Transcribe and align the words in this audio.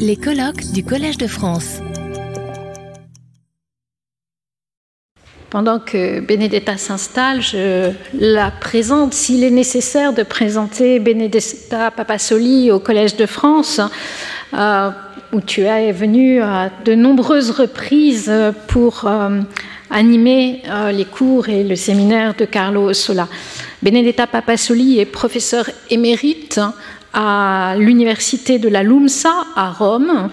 Les 0.00 0.16
colloques 0.16 0.72
du 0.72 0.82
Collège 0.82 1.18
de 1.18 1.28
France. 1.28 1.78
Pendant 5.50 5.78
que 5.78 6.18
Benedetta 6.18 6.76
s'installe, 6.76 7.40
je 7.40 7.92
la 8.12 8.50
présente. 8.50 9.14
S'il 9.14 9.44
est 9.44 9.50
nécessaire 9.50 10.12
de 10.12 10.24
présenter 10.24 10.98
Benedetta 10.98 11.92
Papasoli 11.92 12.72
au 12.72 12.80
Collège 12.80 13.14
de 13.14 13.26
France, 13.26 13.80
euh, 14.52 14.90
où 15.32 15.40
tu 15.40 15.62
es 15.62 15.92
venu 15.92 16.42
à 16.42 16.70
de 16.84 16.96
nombreuses 16.96 17.52
reprises 17.52 18.32
pour 18.66 19.04
euh, 19.06 19.40
animer 19.90 20.62
euh, 20.68 20.90
les 20.90 21.04
cours 21.04 21.48
et 21.48 21.62
le 21.62 21.76
séminaire 21.76 22.34
de 22.34 22.46
Carlo 22.46 22.92
Sola. 22.92 23.28
Benedetta 23.80 24.26
Papasoli 24.26 24.98
est 24.98 25.06
professeur 25.06 25.70
émérite 25.90 26.60
à 27.16 27.74
l'université 27.78 28.58
de 28.58 28.68
la 28.68 28.82
LUMSA 28.82 29.32
à 29.56 29.70
Rome. 29.72 30.28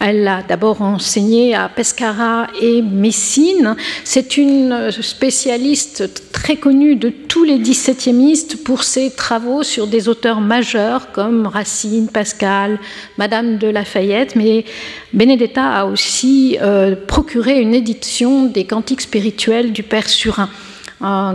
Elle 0.00 0.26
a 0.26 0.42
d'abord 0.42 0.82
enseigné 0.82 1.54
à 1.54 1.68
Pescara 1.68 2.48
et 2.60 2.82
Messine. 2.82 3.76
C'est 4.02 4.36
une 4.36 4.90
spécialiste 4.90 6.32
très 6.32 6.56
connue 6.56 6.96
de 6.96 7.10
tous 7.10 7.44
les 7.44 7.58
17e 7.58 8.56
pour 8.64 8.82
ses 8.82 9.10
travaux 9.10 9.62
sur 9.62 9.86
des 9.86 10.08
auteurs 10.08 10.40
majeurs 10.40 11.12
comme 11.12 11.46
Racine, 11.46 12.08
Pascal, 12.08 12.80
Madame 13.18 13.58
de 13.58 13.68
Lafayette. 13.68 14.34
Mais 14.34 14.64
Benedetta 15.12 15.64
a 15.64 15.84
aussi 15.84 16.58
euh, 16.60 16.96
procuré 17.06 17.60
une 17.60 17.74
édition 17.74 18.46
des 18.46 18.64
cantiques 18.64 19.02
spirituels 19.02 19.72
du 19.72 19.82
Père 19.82 20.08
Surin. 20.08 20.48
Euh, 21.02 21.32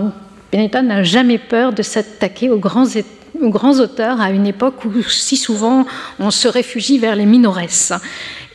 Benedetta 0.52 0.82
n'a 0.82 1.04
jamais 1.04 1.38
peur 1.38 1.74
de 1.74 1.84
s'attaquer 1.84 2.50
aux 2.50 2.58
grands 2.58 2.88
aux 2.88 3.19
grands 3.48 3.80
auteurs 3.80 4.20
à 4.20 4.32
une 4.32 4.46
époque 4.46 4.84
où 4.84 5.02
si 5.04 5.38
souvent 5.38 5.86
on 6.20 6.32
se 6.32 6.48
réfugie 6.48 6.98
vers 7.00 7.16
les 7.16 7.26
minoresses. 7.26 7.94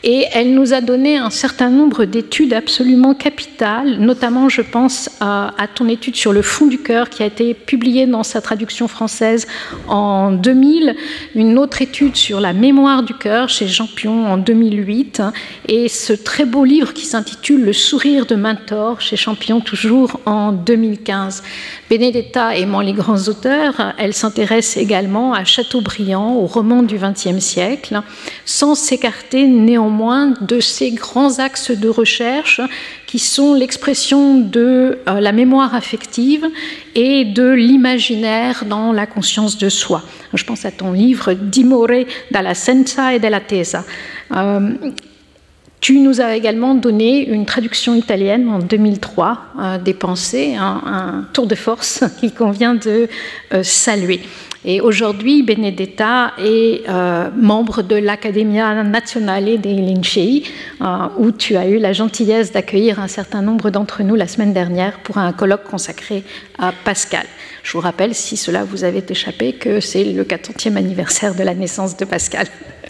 Et 0.07 0.27
elle 0.35 0.53
nous 0.53 0.75
a 0.75 0.83
donné 0.83 1.17
un 1.17 1.31
certain 1.31 1.71
nombre 1.71 2.05
d'études 2.05 2.53
absolument 2.53 3.15
capitales, 3.15 3.97
notamment 4.01 4.51
je 4.51 4.61
pense 4.61 5.09
à, 5.19 5.55
ton 5.75 5.89
étude 5.89 6.15
sur 6.15 6.35
le 6.35 6.43
fond 6.43 6.67
du 6.67 6.77
cœur 6.77 7.09
qui 7.09 7.23
a 7.23 7.27
été 7.27 7.55
publiée 7.55 8.07
dans 8.07 8.23
sa 8.23 8.43
traduction 8.43 8.87
française 8.87 9.47
en 9.89 10.31
2000, 10.31 10.95
une 11.35 11.57
autre 11.57 11.81
étude 11.81 12.17
sur 12.17 12.39
la 12.39 12.53
mémoire 12.53 13.03
du 13.03 13.15
cœur 13.15 13.49
chez 13.49 13.67
Jean 13.67 13.87
Pion 13.87 14.27
en 14.27 14.37
2008, 14.37 15.23
et 15.69 15.89
ce 15.89 16.13
très 16.13 16.45
beau 16.45 16.65
livre 16.65 16.93
qui 16.93 17.07
s'intitule 17.07 17.65
Le 17.65 17.73
sourire 17.73 18.27
de 18.27 18.35
Mentor 18.35 19.01
chez 19.01 19.17
Champion 19.17 19.61
toujours 19.61 20.21
en 20.27 20.53
2015. 20.53 21.43
Benedetta 21.89 22.55
aimant 22.59 22.83
les 22.83 22.93
grands 22.93 23.29
auteurs, 23.29 23.95
elle 23.97 24.13
s'intéresse 24.13 24.77
également 24.77 25.33
à 25.33 25.45
Chateaubriand, 25.45 26.35
au 26.35 26.45
roman 26.45 26.83
du 26.83 26.99
XXe 26.99 27.43
siècle, 27.43 28.03
sans 28.45 28.75
s'écarter 28.75 29.47
néanmoins 29.47 29.94
de 30.41 30.61
ces 30.61 30.91
grands 30.91 31.39
axes 31.39 31.71
de 31.71 31.89
recherche 31.89 32.61
qui 33.07 33.19
sont 33.19 33.55
l'expression 33.55 34.41
de 34.41 34.99
euh, 35.09 35.21
la 35.21 35.33
mémoire 35.33 35.75
affective 35.75 36.47
et 36.95 37.25
de 37.25 37.51
l'imaginaire 37.51 38.65
dans 38.65 38.93
la 38.93 39.07
conscience 39.07 39.57
de 39.57 39.69
soi. 39.69 40.03
Je 40.35 40.45
pense 40.45 40.65
à 40.65 40.71
ton 40.71 40.93
livre 40.93 41.33
Dimore 41.35 42.07
dalla 42.31 42.55
senza 42.55 43.15
e 43.15 43.19
della 43.19 43.41
tesa. 43.41 43.85
Euh, 44.33 44.71
tu 45.85 45.99
nous 45.99 46.23
as 46.23 46.35
également 46.35 46.75
donné 46.75 47.29
une 47.29 47.45
traduction 47.45 47.95
italienne 47.95 48.49
en 48.49 48.59
2003 48.59 49.39
euh, 49.61 49.77
des 49.77 49.93
pensées, 49.93 50.55
un, 50.59 51.27
tour 51.35 51.47
de 51.47 51.55
force 51.55 52.03
qu'il 52.19 52.33
convient 52.33 52.75
de 52.75 53.07
saluer. 53.61 54.23
Et 54.65 54.81
aujourd'hui, 54.81 55.43
Benedetta 55.43 56.33
est 56.39 56.89
euh, 56.89 57.29
membre 57.37 57.83
de 57.83 57.97
l'Accademia 57.97 58.83
Nazionale 58.83 59.61
dei 59.61 59.75
Lincei, 59.75 60.45
euh, 60.81 60.87
où 61.19 61.33
tu 61.33 61.55
as 61.59 61.69
eu 61.69 61.79
la 61.79 61.93
gentillesse 61.93 62.51
d'accueillir 62.51 62.99
un 62.99 63.09
certain 63.09 63.43
nombre 63.43 63.69
d'entre 63.69 64.03
nous 64.03 64.15
la 64.15 64.27
semaine 64.27 64.55
dernière 64.55 65.01
pour 65.01 65.19
un 65.19 65.35
colloque 65.35 65.65
consacré 65.65 66.25
à 66.59 66.73
Pascal. 66.73 67.27
Je 67.63 67.73
vous 67.73 67.81
rappelle, 67.81 68.15
si 68.15 68.39
cela 68.39 68.65
vous 68.65 68.85
avait 68.85 69.05
échappé, 69.07 69.53
que 69.53 69.81
c'est 69.81 70.05
le 70.05 70.25
40e 70.25 70.77
anniversaire 70.77 71.35
de 71.35 71.43
la 71.43 71.53
naissance 71.53 71.95
de 71.99 72.07
Pascal. 72.07 72.47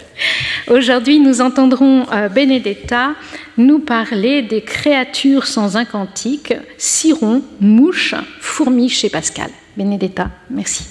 Aujourd'hui, 0.68 1.20
nous 1.20 1.40
entendrons 1.40 2.06
euh, 2.12 2.28
Benedetta 2.28 3.14
nous 3.56 3.80
parler 3.80 4.42
des 4.42 4.62
créatures 4.62 5.46
sans 5.46 5.76
un 5.76 5.84
cantique, 5.84 6.54
cirons, 6.78 7.42
mouches, 7.60 8.14
fourmis 8.40 8.88
chez 8.88 9.10
Pascal. 9.10 9.50
Benedetta, 9.76 10.30
merci. 10.50 10.84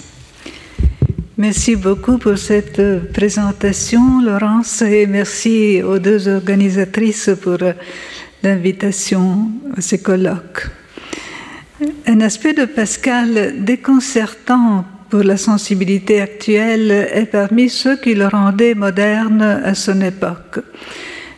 Merci 1.36 1.74
beaucoup 1.74 2.18
pour 2.18 2.38
cette 2.38 3.12
présentation, 3.12 4.20
Laurence, 4.22 4.82
et 4.82 5.06
merci 5.06 5.82
aux 5.82 5.98
deux 5.98 6.28
organisatrices 6.28 7.30
pour 7.42 7.58
l'invitation 8.42 9.48
à 9.76 9.80
ces 9.80 10.00
colloques. 10.00 10.68
Un 12.06 12.20
aspect 12.20 12.52
de 12.52 12.66
Pascal 12.66 13.64
déconcertant 13.64 14.84
la 15.22 15.36
sensibilité 15.36 16.20
actuelle 16.20 16.90
est 16.90 17.26
parmi 17.30 17.68
ceux 17.68 17.96
qui 17.96 18.14
le 18.14 18.26
rendaient 18.26 18.74
moderne 18.74 19.42
à 19.42 19.74
son 19.74 20.00
époque. 20.00 20.60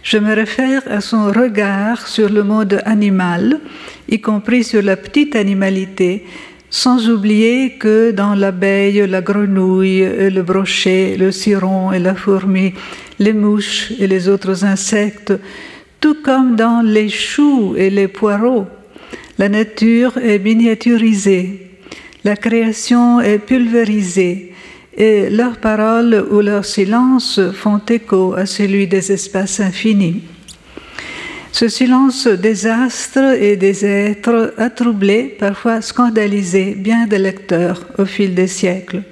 Je 0.02 0.18
me 0.18 0.34
réfère 0.34 0.82
à 0.88 1.00
son 1.00 1.26
regard 1.32 2.06
sur 2.06 2.28
le 2.28 2.44
monde 2.44 2.80
animal, 2.84 3.60
y 4.08 4.20
compris 4.20 4.62
sur 4.62 4.82
la 4.82 4.96
petite 4.96 5.34
animalité, 5.34 6.24
sans 6.70 7.08
oublier 7.08 7.72
que 7.72 8.12
dans 8.12 8.34
l'abeille, 8.34 9.06
la 9.06 9.20
grenouille, 9.20 10.30
le 10.30 10.42
brochet, 10.42 11.16
le 11.18 11.32
ciron 11.32 11.92
et 11.92 11.98
la 11.98 12.14
fourmi, 12.14 12.72
les 13.18 13.32
mouches 13.32 13.92
et 13.98 14.06
les 14.06 14.28
autres 14.28 14.64
insectes, 14.64 15.32
tout 16.00 16.22
comme 16.22 16.56
dans 16.56 16.82
les 16.84 17.08
choux 17.08 17.74
et 17.76 17.90
les 17.90 18.08
poireaux, 18.08 18.66
la 19.38 19.48
nature 19.48 20.16
est 20.18 20.38
miniaturisée, 20.38 21.65
la 22.26 22.34
création 22.34 23.20
est 23.20 23.38
pulvérisée, 23.38 24.52
et 24.96 25.30
leurs 25.30 25.58
paroles 25.58 26.26
ou 26.32 26.40
leurs 26.40 26.64
silences 26.64 27.40
font 27.52 27.80
écho 27.88 28.34
à 28.34 28.46
celui 28.46 28.88
des 28.88 29.12
espaces 29.12 29.60
infinis. 29.60 30.22
Ce 31.52 31.68
silence 31.68 32.26
des 32.26 32.66
astres 32.66 33.40
et 33.40 33.56
des 33.56 33.84
êtres 33.84 34.54
a 34.58 34.70
troublé, 34.70 35.36
parfois 35.38 35.80
scandalisé, 35.80 36.74
bien 36.76 37.06
des 37.06 37.18
lecteurs 37.18 37.80
au 37.96 38.04
fil 38.04 38.34
des 38.34 38.48
siècles, 38.48 39.02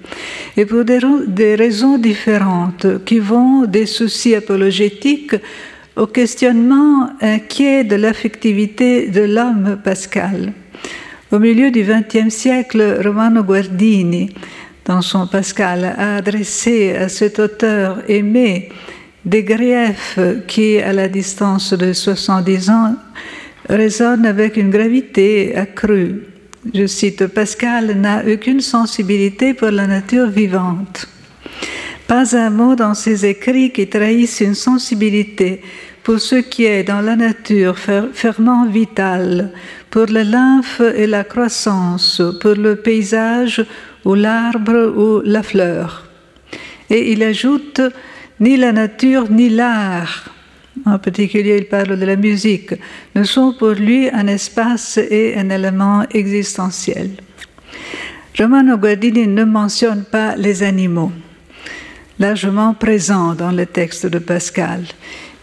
et 0.57 0.65
pour 0.67 0.85
des, 0.85 1.55
raisons 1.55 1.99
différentes 1.99 3.05
qui 3.05 3.21
vont 3.21 3.65
des 3.65 3.87
soucis 3.87 4.35
apologétiques 4.35 5.37
au 5.95 6.09
questionnement 6.09 7.11
inquiet 7.21 7.85
de 7.85 7.95
l'affectivité 7.95 9.07
de 9.07 9.23
l'homme 9.23 9.79
pascal. 9.85 10.53
Au 11.35 11.41
milieu 11.41 11.73
du 11.73 11.83
XXe 11.83 12.33
siècle, 12.33 13.01
Romano 13.03 13.43
Guardini, 13.43 14.31
dans 14.85 15.03
son 15.03 15.27
Pascal, 15.27 15.85
a 15.85 16.19
adressé 16.19 16.93
à 16.93 17.09
cet 17.09 17.41
auteur 17.41 18.05
aimé 18.07 18.69
des 19.25 19.43
griefs 19.43 20.17
qui, 20.47 20.79
à 20.79 20.93
la 20.93 21.09
distance 21.09 21.73
de 21.73 21.93
70 21.93 22.71
ans, 22.71 22.95
résonnent 23.69 24.27
avec 24.27 24.57
une 24.57 24.71
gravité 24.71 25.57
accrue. 25.57 26.23
Je 26.73 26.87
cite, 26.87 27.27
Pascal 27.27 28.01
n'a 28.01 28.23
aucune 28.33 28.61
sensibilité 28.61 29.55
pour 29.55 29.73
la 29.73 29.89
nature 29.89 30.29
vivante. 30.29 31.09
Pas 32.07 32.37
un 32.37 32.51
mot 32.51 32.77
dans 32.77 32.95
ses 32.95 33.27
écrits 33.27 33.73
qui 33.73 33.89
trahisse 33.89 34.41
une 34.41 34.55
sensibilité 34.55 35.63
pour 36.05 36.21
ce 36.21 36.37
qui 36.37 36.67
est 36.67 36.85
dans 36.85 37.01
la 37.01 37.17
nature 37.17 37.79
ferment 37.79 38.67
vital, 38.67 39.51
pour 39.91 40.07
la 40.07 40.23
lymphe 40.23 40.83
et 40.95 41.07
la 41.07 41.25
croissance, 41.25 42.21
pour 42.41 42.55
le 42.55 42.77
paysage 42.77 43.65
ou 44.05 44.15
l'arbre 44.15 44.93
ou 44.95 45.23
la 45.25 45.43
fleur. 45.43 46.07
Et 46.91 47.13
il 47.13 47.23
ajoute 47.23 47.81
ni 48.39 48.59
la 48.59 48.73
nature 48.73 49.31
ni 49.31 49.49
l'art, 49.49 50.29
en 50.85 50.99
particulier 50.99 51.57
il 51.57 51.69
parle 51.69 51.99
de 51.99 52.05
la 52.05 52.17
musique, 52.17 52.75
ne 53.15 53.25
sont 53.25 53.55
pour 53.59 53.71
lui 53.71 54.11
un 54.11 54.27
espace 54.27 54.99
et 54.99 55.35
un 55.39 55.49
élément 55.49 56.05
existentiel. 56.11 57.13
Romano 58.39 58.77
Guardini 58.77 59.27
ne 59.27 59.45
mentionne 59.45 60.05
pas 60.05 60.37
les 60.37 60.63
animaux, 60.63 61.13
largement 62.19 62.75
présents 62.75 63.35
dans 63.35 63.53
le 63.53 63.65
texte 63.65 64.07
de 64.07 64.19
Pascal, 64.19 64.83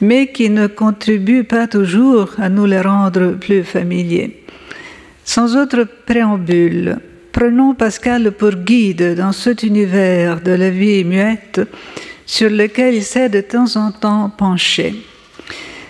mais 0.02 0.32
qui 0.32 0.50
ne 0.50 0.68
contribuent 0.68 1.44
pas 1.44 1.68
toujours 1.68 2.32
à 2.40 2.50
nous 2.50 2.66
les 2.66 2.82
rendre 2.82 3.34
plus 3.40 3.64
familiers. 3.64 4.44
Sans 5.24 5.56
autre 5.56 5.88
préambule, 6.06 6.98
prenons 7.32 7.76
Pascal 7.76 8.32
pour 8.32 8.52
guide 8.52 9.16
dans 9.16 9.32
cet 9.32 9.64
univers 9.64 10.42
de 10.42 10.52
la 10.52 10.72
vie 10.72 11.04
muette 11.04 11.62
sur 12.26 12.50
lequel 12.50 12.96
il 12.96 13.04
s'est 13.04 13.30
de 13.30 13.42
temps 13.42 13.76
en 13.76 13.92
temps 13.92 14.30
penché. 14.30 14.96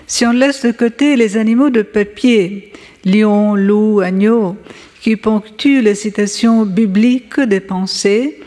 Si 0.06 0.26
on 0.26 0.34
laisse 0.34 0.66
de 0.66 0.72
côté 0.72 1.16
les 1.16 1.38
animaux 1.38 1.70
de 1.70 1.82
papier, 1.82 2.74
lion, 3.06 3.56
loup, 3.56 4.02
agneau, 4.02 4.58
qui 5.00 5.16
ponctuent 5.16 5.82
les 5.82 5.96
citations 5.96 6.66
bibliques 6.66 7.40
des 7.40 7.62
pensées, 7.62 8.40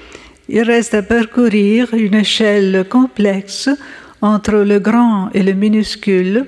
il 0.48 0.62
reste 0.62 0.94
à 0.94 1.02
parcourir 1.02 1.94
une 1.94 2.14
échelle 2.14 2.84
complexe 2.88 3.70
entre 4.24 4.64
le 4.64 4.78
grand 4.78 5.28
et 5.34 5.42
le 5.42 5.52
minuscule, 5.52 6.46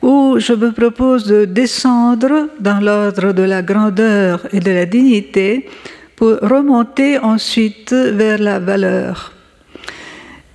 où 0.00 0.36
je 0.38 0.52
me 0.52 0.70
propose 0.70 1.26
de 1.26 1.44
descendre 1.44 2.48
dans 2.60 2.78
l'ordre 2.78 3.32
de 3.32 3.42
la 3.42 3.60
grandeur 3.60 4.46
et 4.52 4.60
de 4.60 4.70
la 4.70 4.86
dignité 4.86 5.68
pour 6.14 6.38
remonter 6.40 7.18
ensuite 7.18 7.92
vers 7.92 8.38
la 8.38 8.60
valeur. 8.60 9.32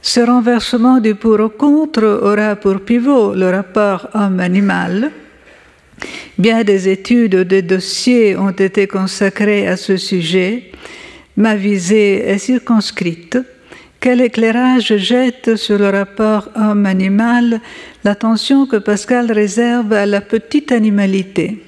Ce 0.01 0.21
renversement 0.21 1.01
du 1.01 1.15
pour 1.15 1.39
au 1.41 1.49
contre 1.49 2.05
aura 2.05 2.55
pour 2.55 2.79
pivot 2.79 3.33
le 3.35 3.49
rapport 3.49 4.07
homme-animal. 4.13 5.11
Bien 6.37 6.63
des 6.63 6.87
études, 6.87 7.35
des 7.35 7.61
dossiers 7.61 8.37
ont 8.37 8.51
été 8.51 8.87
consacrés 8.87 9.67
à 9.67 9.75
ce 9.75 9.97
sujet. 9.97 10.71
Ma 11.35 11.55
visée 11.55 12.25
est 12.25 12.37
circonscrite. 12.37 13.37
Quel 14.03 14.19
éclairage 14.19 14.97
jette 14.97 15.55
sur 15.55 15.77
le 15.77 15.89
rapport 15.89 16.49
homme-animal 16.57 17.61
l'attention 18.03 18.65
que 18.65 18.75
Pascal 18.75 19.31
réserve 19.31 19.93
à 19.93 20.05
la 20.05 20.19
petite 20.19 20.73
animalité? 20.73 21.63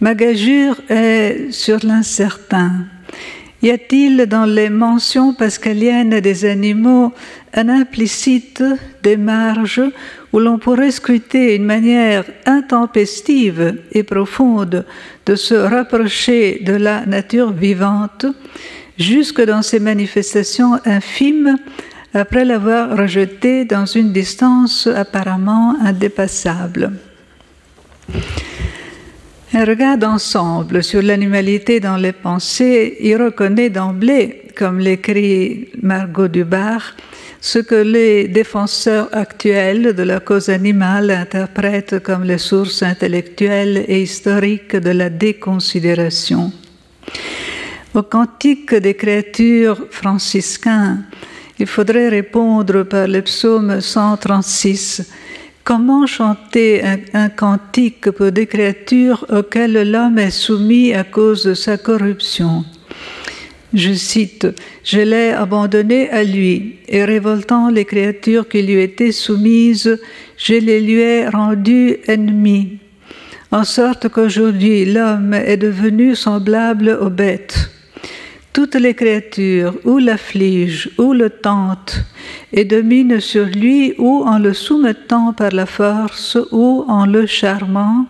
Ma 0.00 0.16
gageure 0.16 0.80
est 0.88 1.52
sur 1.52 1.78
l'incertain. 1.84 2.72
Y 3.62 3.70
a-t-il 3.70 4.26
dans 4.26 4.44
les 4.44 4.70
mentions 4.70 5.32
pascaliennes 5.32 6.18
des 6.18 6.44
animaux 6.46 7.12
un 7.54 7.68
implicite 7.68 8.64
démarge 9.04 9.82
où 10.32 10.40
l'on 10.40 10.58
pourrait 10.58 10.90
scruter 10.90 11.54
une 11.54 11.64
manière 11.64 12.24
intempestive 12.44 13.76
et 13.92 14.02
profonde 14.02 14.84
de 15.26 15.36
se 15.36 15.54
rapprocher 15.54 16.60
de 16.66 16.72
la 16.72 17.06
nature 17.06 17.52
vivante? 17.52 18.26
Jusque 19.00 19.42
dans 19.42 19.62
ses 19.62 19.80
manifestations 19.80 20.78
infimes 20.84 21.56
après 22.12 22.44
l'avoir 22.44 22.96
rejeté 22.96 23.64
dans 23.64 23.86
une 23.86 24.12
distance 24.12 24.86
apparemment 24.86 25.76
indépassable. 25.80 26.92
Un 29.52 29.64
regard 29.64 29.98
d'ensemble 29.98 30.84
sur 30.84 31.02
l'animalité 31.02 31.80
dans 31.80 31.96
les 31.96 32.12
pensées 32.12 32.98
y 33.00 33.16
reconnaît 33.16 33.70
d'emblée, 33.70 34.42
comme 34.56 34.78
l'écrit 34.78 35.68
Margot 35.82 36.28
Dubar, 36.28 36.94
ce 37.40 37.58
que 37.58 37.74
les 37.74 38.28
défenseurs 38.28 39.08
actuels 39.12 39.94
de 39.94 40.02
la 40.02 40.20
cause 40.20 40.50
animale 40.50 41.10
interprètent 41.10 42.00
comme 42.00 42.24
les 42.24 42.38
sources 42.38 42.82
intellectuelles 42.82 43.84
et 43.88 44.02
historiques 44.02 44.76
de 44.76 44.90
la 44.90 45.08
déconsidération. 45.08 46.52
Au 47.92 48.02
cantique 48.02 48.72
des 48.72 48.94
créatures 48.94 49.88
franciscains, 49.90 50.98
il 51.58 51.66
faudrait 51.66 52.08
répondre 52.08 52.84
par 52.84 53.08
le 53.08 53.20
psaume 53.22 53.80
136 53.80 55.10
Comment 55.64 56.06
chanter 56.06 56.82
un, 57.12 57.28
cantique 57.28 58.12
pour 58.12 58.30
des 58.30 58.46
créatures 58.46 59.26
auxquelles 59.28 59.90
l'homme 59.90 60.18
est 60.18 60.30
soumis 60.30 60.94
à 60.94 61.02
cause 61.02 61.42
de 61.42 61.54
sa 61.54 61.78
corruption? 61.78 62.64
Je 63.74 63.92
cite 63.92 64.46
Je 64.84 65.00
l'ai 65.00 65.30
abandonné 65.30 66.08
à 66.10 66.22
lui, 66.22 66.76
et 66.86 67.04
révoltant 67.04 67.70
les 67.70 67.84
créatures 67.84 68.48
qui 68.48 68.62
lui 68.62 68.80
étaient 68.80 69.10
soumises, 69.10 69.98
je 70.36 70.54
les 70.54 70.80
lui 70.80 71.00
ai 71.00 71.28
rendues 71.28 71.98
ennemies, 72.06 72.78
en 73.50 73.64
sorte 73.64 74.08
qu'aujourd'hui 74.08 74.84
l'homme 74.84 75.34
est 75.34 75.56
devenu 75.56 76.14
semblable 76.14 76.96
aux 77.00 77.10
bêtes 77.10 77.69
toutes 78.52 78.74
les 78.74 78.94
créatures 78.94 79.74
ou 79.84 79.98
l'affligent 79.98 80.90
ou 80.98 81.12
le 81.12 81.30
tentent 81.30 82.04
et 82.52 82.64
dominent 82.64 83.20
sur 83.20 83.46
lui 83.46 83.94
ou 83.98 84.22
en 84.24 84.38
le 84.38 84.52
soumettant 84.52 85.32
par 85.32 85.52
la 85.52 85.66
force 85.66 86.36
ou 86.50 86.84
en 86.88 87.06
le 87.06 87.26
charmant 87.26 88.06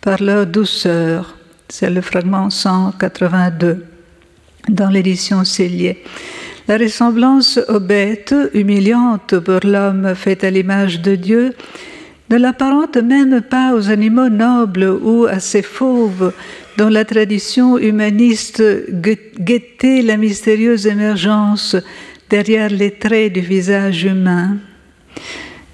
par 0.00 0.22
leur 0.22 0.46
douceur. 0.46 1.36
C'est 1.68 1.90
le 1.90 2.00
fragment 2.00 2.50
182 2.50 3.84
dans 4.68 4.90
l'édition 4.90 5.44
Célier. 5.44 6.02
La 6.66 6.78
ressemblance 6.78 7.60
aux 7.68 7.80
bêtes, 7.80 8.34
humiliante 8.54 9.38
pour 9.38 9.60
l'homme 9.64 10.14
fait 10.14 10.44
à 10.44 10.50
l'image 10.50 11.02
de 11.02 11.14
Dieu, 11.14 11.52
ne 12.30 12.38
l'apparente 12.38 12.96
même 12.96 13.42
pas 13.42 13.74
aux 13.74 13.90
animaux 13.90 14.30
nobles 14.30 14.88
ou 15.02 15.26
à 15.26 15.40
ces 15.40 15.62
fauves 15.62 16.32
dont 16.76 16.88
la 16.88 17.04
tradition 17.04 17.78
humaniste 17.78 18.62
guettait 18.90 20.02
la 20.02 20.16
mystérieuse 20.16 20.86
émergence 20.86 21.76
derrière 22.28 22.70
les 22.70 22.92
traits 22.92 23.32
du 23.32 23.40
visage 23.40 24.04
humain. 24.04 24.56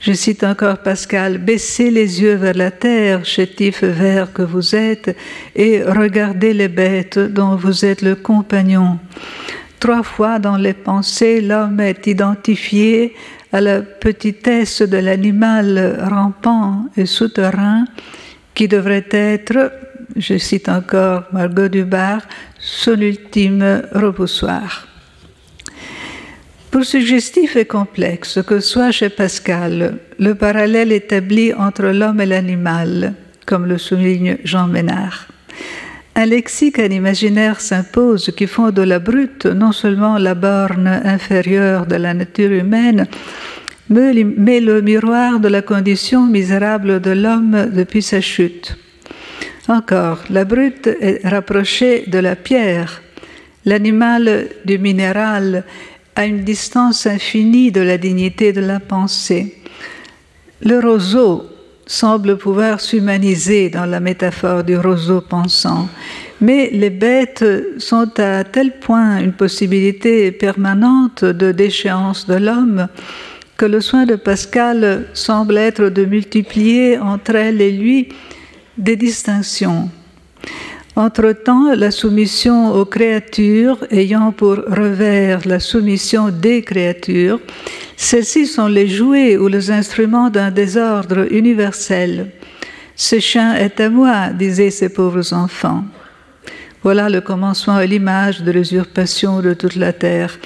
Je 0.01 0.13
cite 0.13 0.45
encore 0.45 0.79
Pascal, 0.79 1.39
baissez 1.39 1.91
les 1.91 2.23
yeux 2.23 2.35
vers 2.35 2.55
la 2.55 2.71
terre, 2.71 3.25
chétif 3.25 3.85
vert 3.85 4.33
que 4.33 4.43
vous 4.43 4.75
êtes, 4.75 5.15
et 5.55 5.83
regardez 5.83 6.55
les 6.55 6.69
bêtes 6.69 7.19
dont 7.19 7.55
vous 7.57 7.85
êtes 7.85 8.01
le 8.01 8.15
compagnon. 8.15 8.99
Trois 9.79 10.03
fois 10.03 10.39
dans 10.39 10.57
les 10.57 10.73
pensées, 10.73 11.41
l'homme 11.41 11.81
est 11.81 12.07
identifié 12.07 13.15
à 13.53 13.61
la 13.61 13.83
petitesse 13.83 14.83
de 14.83 14.97
l'animal 14.97 15.99
rampant 16.11 16.87
et 16.97 17.07
souterrain 17.07 17.85
qui 18.55 18.69
devrait 18.69 19.09
être 19.11 19.73
je 20.17 20.39
cite 20.39 20.69
encore 20.69 21.25
Margot 21.33 21.69
Dubar, 21.69 22.23
son 22.59 23.01
ultime 23.01 23.83
repoussoir. 23.93 24.87
Pour 26.71 26.85
suggestif 26.85 27.57
et 27.57 27.65
complexe 27.65 28.39
que 28.47 28.61
soit 28.61 28.93
chez 28.93 29.09
Pascal 29.09 29.99
le 30.19 30.35
parallèle 30.35 30.93
établi 30.93 31.53
entre 31.53 31.87
l'homme 31.87 32.21
et 32.21 32.27
l'animal, 32.27 33.15
comme 33.45 33.67
le 33.67 33.77
souligne 33.77 34.39
Jean 34.45 34.69
Ménard, 34.69 35.27
un 36.15 36.27
lexique, 36.27 36.79
un 36.79 36.91
imaginaire 36.91 37.61
s'impose 37.61 38.33
qui 38.37 38.47
font 38.47 38.71
de 38.71 38.83
la 38.83 38.99
brute 38.99 39.47
non 39.47 39.73
seulement 39.73 40.19
la 40.19 40.35
borne 40.35 40.87
inférieure 40.87 41.87
de 41.87 41.97
la 41.97 42.15
nature 42.15 42.53
humaine, 42.53 43.07
mais 43.89 44.61
le 44.61 44.81
miroir 44.83 45.41
de 45.41 45.49
la 45.49 45.63
condition 45.63 46.27
misérable 46.27 47.01
de 47.01 47.11
l'homme 47.11 47.71
depuis 47.73 48.03
sa 48.03 48.21
chute. 48.21 48.77
Encore, 49.71 50.25
la 50.31 50.45
brute 50.45 50.89
est 50.89 51.21
rapprochée 51.23 52.03
de 52.09 52.19
la 52.19 52.35
pierre, 52.35 53.03
l'animal 53.65 54.49
du 54.65 54.81
minéral 54.81 55.63
à 56.17 56.27
une 56.27 56.43
distance 56.43 57.07
infinie 57.07 57.71
de 57.71 57.81
la 57.81 57.97
dignité 57.97 58.53
de 58.53 58.63
la 58.63 58.81
pensée. 58.81 59.55
Le 60.61 60.81
roseau 60.81 61.45
semble 61.87 62.37
pouvoir 62.37 62.81
s'humaniser 62.81 63.71
dans 63.71 63.87
la 63.87 64.01
métaphore 64.01 64.65
du 64.65 64.77
roseau 64.77 65.21
pensant, 65.21 65.89
mais 66.41 66.71
les 66.73 66.91
bêtes 66.91 67.45
sont 67.79 68.11
à 68.19 68.43
tel 68.43 68.81
point 68.81 69.21
une 69.21 69.35
possibilité 69.35 70.33
permanente 70.33 71.25
de 71.25 71.53
déchéance 71.53 72.27
de 72.27 72.35
l'homme 72.35 72.89
que 73.57 73.67
le 73.67 73.81
soin 73.81 74.05
de 74.05 74.17
Pascal 74.17 75.07
semble 75.15 75.59
être 75.59 75.91
de 75.91 76.05
multiplier 76.07 76.99
entre 76.99 77.37
elles 77.37 77.61
et 77.61 77.71
lui 77.71 78.09
des 78.77 78.97
distinctions. 78.97 79.91
Entre-temps, 80.97 81.75
la 81.75 81.91
soumission 81.91 82.75
aux 82.75 82.85
créatures 82.85 83.87
ayant 83.91 84.33
pour 84.33 84.57
revers 84.57 85.47
la 85.47 85.61
soumission 85.61 86.31
des 86.31 86.63
créatures, 86.63 87.41
celles-ci 87.97 88.47
sont 88.47 88.67
les 88.67 88.89
jouets 88.89 89.37
ou 89.37 89.49
les 89.49 89.71
instruments 89.71 90.31
d'un 90.31 90.51
désordre 90.51 91.33
universel. 91.33 92.33
Ce 92.97 93.21
chien 93.21 93.55
est 93.55 93.81
à 93.81 93.89
moi, 93.89 94.31
disaient 94.31 94.71
ces 94.71 94.89
pauvres 94.89 95.33
enfants. 95.33 95.85
Voilà 96.83 97.09
le 97.09 97.21
commencement 97.21 97.81
et 97.81 97.87
l'image 97.87 98.43
de 98.43 98.51
l'usurpation 98.51 99.41
de 99.41 99.55
toute 99.55 99.77
la 99.77 99.93
terre. 99.93 100.39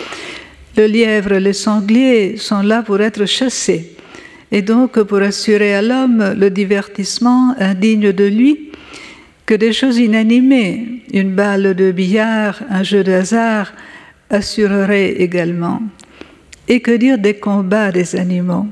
Le 0.76 0.86
lièvre 0.86 1.32
et 1.32 1.40
les 1.40 1.52
sangliers 1.52 2.36
sont 2.36 2.62
là 2.62 2.82
pour 2.82 3.00
être 3.00 3.24
chassés 3.24 3.93
et 4.54 4.62
donc 4.62 5.02
pour 5.02 5.18
assurer 5.18 5.74
à 5.74 5.82
l'homme 5.82 6.36
le 6.38 6.48
divertissement 6.48 7.56
indigne 7.58 8.12
de 8.12 8.24
lui, 8.24 8.70
que 9.46 9.54
des 9.54 9.72
choses 9.72 9.98
inanimées, 9.98 11.02
une 11.12 11.34
balle 11.34 11.74
de 11.74 11.90
billard, 11.90 12.60
un 12.70 12.84
jeu 12.84 13.02
de 13.02 13.10
hasard, 13.10 13.72
assureraient 14.30 15.10
également. 15.20 15.82
Et 16.68 16.78
que 16.78 16.92
dire 16.92 17.18
des 17.18 17.34
combats 17.34 17.90
des 17.90 18.14
animaux, 18.14 18.68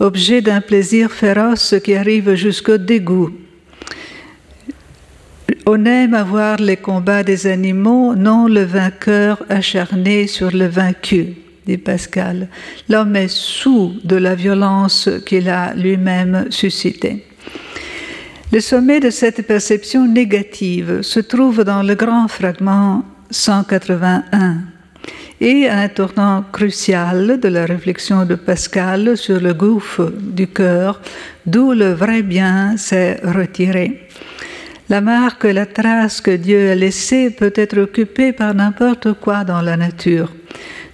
objet 0.00 0.40
d'un 0.40 0.62
plaisir 0.62 1.12
féroce 1.12 1.74
qui 1.84 1.94
arrive 1.94 2.34
jusqu'au 2.34 2.78
dégoût. 2.78 3.30
On 5.66 5.84
aime 5.84 6.14
avoir 6.14 6.56
les 6.56 6.78
combats 6.78 7.22
des 7.22 7.46
animaux, 7.46 8.14
non 8.14 8.48
le 8.48 8.62
vainqueur 8.62 9.44
acharné 9.50 10.26
sur 10.26 10.50
le 10.52 10.68
vaincu 10.68 11.47
dit 11.68 11.78
Pascal. 11.78 12.48
L'homme 12.88 13.14
est 13.14 13.28
sous 13.28 13.92
de 14.02 14.16
la 14.16 14.34
violence 14.34 15.08
qu'il 15.26 15.48
a 15.48 15.74
lui-même 15.74 16.46
suscitée. 16.50 17.24
Le 18.50 18.60
sommet 18.60 18.98
de 18.98 19.10
cette 19.10 19.46
perception 19.46 20.06
négative 20.06 21.02
se 21.02 21.20
trouve 21.20 21.64
dans 21.64 21.82
le 21.82 21.94
grand 21.94 22.26
fragment 22.28 23.04
181. 23.30 24.56
et 25.40 25.68
un 25.68 25.88
tournant 25.88 26.42
crucial 26.50 27.38
de 27.38 27.48
la 27.48 27.64
réflexion 27.64 28.24
de 28.24 28.34
Pascal 28.34 29.16
sur 29.16 29.38
le 29.38 29.54
gouffre 29.54 30.10
du 30.18 30.48
cœur, 30.48 31.00
d'où 31.46 31.72
le 31.72 31.92
vrai 31.92 32.22
bien 32.22 32.76
s'est 32.76 33.20
retiré. 33.22 34.08
La 34.88 35.00
marque, 35.00 35.44
la 35.44 35.66
trace 35.66 36.20
que 36.20 36.32
Dieu 36.32 36.70
a 36.70 36.74
laissée 36.74 37.30
peut 37.30 37.52
être 37.54 37.78
occupée 37.78 38.32
par 38.32 38.52
n'importe 38.52 39.12
quoi 39.12 39.44
dans 39.44 39.60
la 39.60 39.76
nature. 39.76 40.32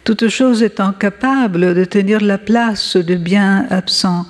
Toute 0.04 0.28
chose 0.28 0.62
étant 0.62 0.92
capable 0.92 1.74
de 1.74 1.84
tenir 1.84 2.20
la 2.20 2.36
place 2.36 2.96
du 2.96 3.16
bien 3.16 3.66
absent, 3.70 4.26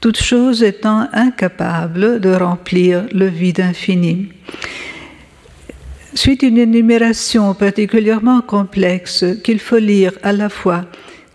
toute 0.00 0.22
chose 0.22 0.62
étant 0.62 1.08
incapable 1.12 2.20
de 2.20 2.30
remplir 2.30 3.06
le 3.12 3.26
vide 3.26 3.60
infini. 3.60 4.28
Suite 6.14 6.42
une 6.44 6.58
énumération 6.58 7.54
particulièrement 7.54 8.40
complexe 8.40 9.24
qu'il 9.42 9.58
faut 9.58 9.78
lire 9.78 10.12
à 10.22 10.32
la 10.32 10.48
fois 10.48 10.84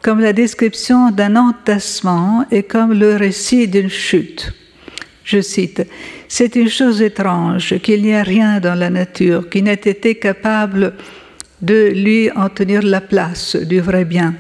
comme 0.02 0.22
la 0.22 0.34
description 0.34 1.12
d'un 1.12 1.36
entassement 1.36 2.46
et 2.50 2.64
comme 2.64 2.94
le 2.94 3.18
récit 3.18 3.68
d'une 3.68 3.90
chute. 3.90 4.54
Je 5.24 5.42
cite, 5.42 5.86
C'est 6.28 6.56
une 6.56 6.70
chose 6.70 7.02
étrange 7.02 7.78
qu'il 7.80 8.02
n'y 8.02 8.16
a 8.16 8.24
rien 8.24 8.60
dans 8.60 8.74
la 8.74 8.90
nature 8.90 9.50
qui 9.50 9.62
n'ait 9.62 9.74
été 9.74 10.16
capable 10.16 10.94
de 11.62 11.92
lui 11.94 12.32
en 12.32 12.50
tenir 12.50 12.82
la 12.82 13.02
place 13.02 13.56
du 13.56 13.80
vrai 13.80 14.06
bien. 14.06 14.36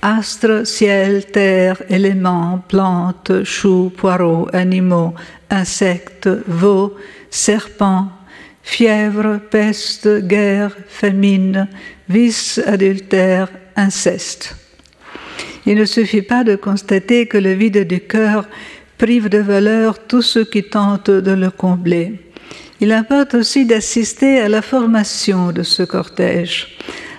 Astres, 0.00 0.66
ciel, 0.66 1.26
terre, 1.26 1.82
éléments, 1.88 2.64
plantes, 2.68 3.44
choux, 3.44 3.92
poireaux, 3.96 4.48
animaux, 4.52 5.14
insectes, 5.48 6.28
veaux, 6.48 6.96
serpents, 7.30 8.08
fièvre, 8.62 9.38
peste, 9.50 10.08
guerre, 10.26 10.76
famine, 10.88 11.68
vice, 12.08 12.60
adultère, 12.66 13.48
inceste. 13.76 14.56
Il 15.66 15.76
ne 15.76 15.84
suffit 15.84 16.22
pas 16.22 16.42
de 16.42 16.56
constater 16.56 17.26
que 17.26 17.38
le 17.38 17.52
vide 17.52 17.86
du 17.86 18.00
cœur 18.00 18.48
prive 18.98 19.28
de 19.28 19.38
valeur 19.38 20.00
tous 20.06 20.22
ceux 20.22 20.44
qui 20.44 20.64
tentent 20.64 21.10
de 21.10 21.32
le 21.32 21.50
combler. 21.50 22.31
Il 22.80 22.92
importe 22.92 23.34
aussi 23.34 23.64
d'assister 23.64 24.40
à 24.40 24.48
la 24.48 24.62
formation 24.62 25.52
de 25.52 25.62
ce 25.62 25.82
cortège 25.82 26.78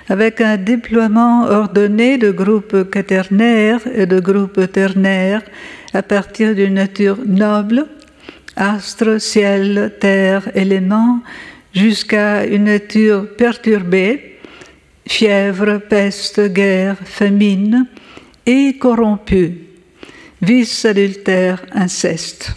avec 0.09 0.41
un 0.41 0.57
déploiement 0.57 1.45
ordonné 1.45 2.17
de 2.17 2.31
groupes 2.31 2.89
quaternaires 2.89 3.81
et 3.93 4.05
de 4.05 4.19
groupes 4.19 4.71
ternaires 4.71 5.41
à 5.93 6.03
partir 6.03 6.55
d'une 6.55 6.75
nature 6.75 7.17
noble, 7.25 7.85
astre, 8.55 9.19
ciel, 9.21 9.93
terre, 9.99 10.49
éléments, 10.55 11.21
jusqu'à 11.73 12.45
une 12.45 12.65
nature 12.65 13.27
perturbée, 13.35 14.39
fièvre, 15.07 15.79
peste, 15.79 16.41
guerre, 16.51 16.97
famine, 17.03 17.87
et 18.45 18.77
corrompue, 18.77 19.57
vice, 20.41 20.85
adultère, 20.85 21.63
inceste. 21.73 22.51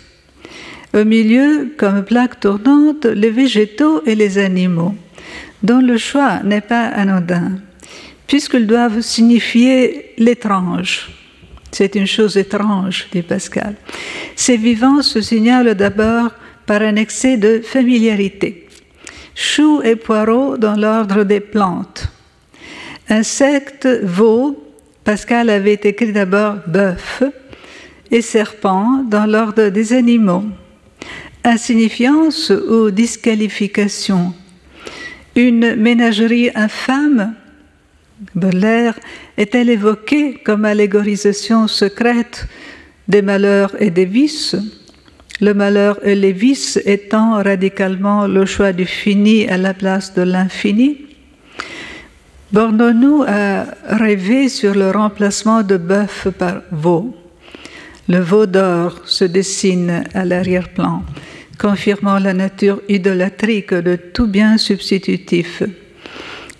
Au 0.94 1.04
milieu, 1.04 1.74
comme 1.76 2.04
plaque 2.04 2.40
tournante, 2.40 3.04
les 3.06 3.30
végétaux 3.30 4.02
et 4.06 4.14
les 4.14 4.38
animaux 4.38 4.94
dont 5.62 5.80
le 5.80 5.96
choix 5.96 6.40
n'est 6.44 6.60
pas 6.60 6.86
anodin, 6.86 7.58
puisqu'ils 8.26 8.66
doivent 8.66 9.00
signifier 9.00 10.12
l'étrange. 10.18 11.10
C'est 11.72 11.94
une 11.94 12.06
chose 12.06 12.36
étrange, 12.36 13.08
dit 13.12 13.22
Pascal. 13.22 13.74
Ces 14.34 14.56
vivants 14.56 15.02
se 15.02 15.20
signalent 15.20 15.74
d'abord 15.74 16.30
par 16.64 16.82
un 16.82 16.96
excès 16.96 17.36
de 17.36 17.60
familiarité. 17.60 18.68
Choux 19.34 19.82
et 19.82 19.96
poireaux 19.96 20.56
dans 20.56 20.76
l'ordre 20.76 21.24
des 21.24 21.40
plantes. 21.40 22.08
Insectes, 23.08 23.88
veaux, 24.02 24.62
Pascal 25.04 25.50
avait 25.50 25.80
écrit 25.84 26.12
d'abord 26.12 26.56
bœuf, 26.66 27.22
et 28.10 28.22
serpents 28.22 29.04
dans 29.08 29.26
l'ordre 29.26 29.68
des 29.68 29.92
animaux. 29.92 30.44
Insignifiance 31.46 32.50
ou 32.50 32.90
disqualification. 32.90 34.34
Une 35.36 35.76
ménagerie 35.76 36.50
infâme 36.56 37.34
Baudelaire 38.34 38.98
est-elle 39.36 39.70
évoquée 39.70 40.40
comme 40.44 40.64
allégorisation 40.64 41.68
secrète 41.68 42.48
des 43.06 43.22
malheurs 43.22 43.80
et 43.80 43.90
des 43.90 44.06
vices? 44.06 44.56
Le 45.40 45.54
malheur 45.54 46.04
et 46.04 46.16
les 46.16 46.32
vices 46.32 46.80
étant 46.84 47.40
radicalement 47.40 48.26
le 48.26 48.44
choix 48.44 48.72
du 48.72 48.84
fini 48.84 49.46
à 49.46 49.56
la 49.56 49.72
place 49.72 50.14
de 50.14 50.22
l'infini 50.22 51.06
Bornons-nous 52.50 53.22
à 53.24 53.66
rêver 53.86 54.48
sur 54.48 54.74
le 54.74 54.90
remplacement 54.90 55.62
de 55.62 55.76
bœuf 55.76 56.26
par 56.36 56.62
veau. 56.72 57.14
Le 58.08 58.18
veau 58.18 58.46
d'or 58.46 59.02
se 59.04 59.24
dessine 59.24 60.02
à 60.12 60.24
l'arrière-plan 60.24 61.04
confirmant 61.58 62.18
la 62.18 62.34
nature 62.34 62.80
idolâtrique 62.88 63.74
de 63.74 63.96
tout 63.96 64.26
bien 64.26 64.58
substitutif. 64.58 65.62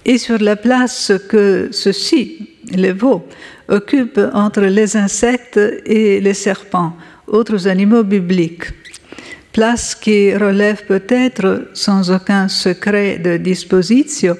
Et 0.05 0.19
sur 0.19 0.39
la 0.39 0.57
place 0.57 1.13
que 1.29 1.69
ceux-ci, 1.73 2.51
les 2.71 2.93
veaux, 2.93 3.27
occupent 3.69 4.21
entre 4.33 4.61
les 4.63 4.97
insectes 4.97 5.61
et 5.85 6.21
les 6.21 6.35
serpents, 6.35 6.97
autres 7.27 7.67
animaux 7.67 8.05
bibliques. 8.05 8.71
Place 9.53 9.95
qui 9.95 10.37
relève 10.37 10.85
peut-être, 10.87 11.69
sans 11.73 12.11
aucun 12.11 12.49
secret 12.49 13.19
de 13.19 13.37
disposition, 13.37 14.37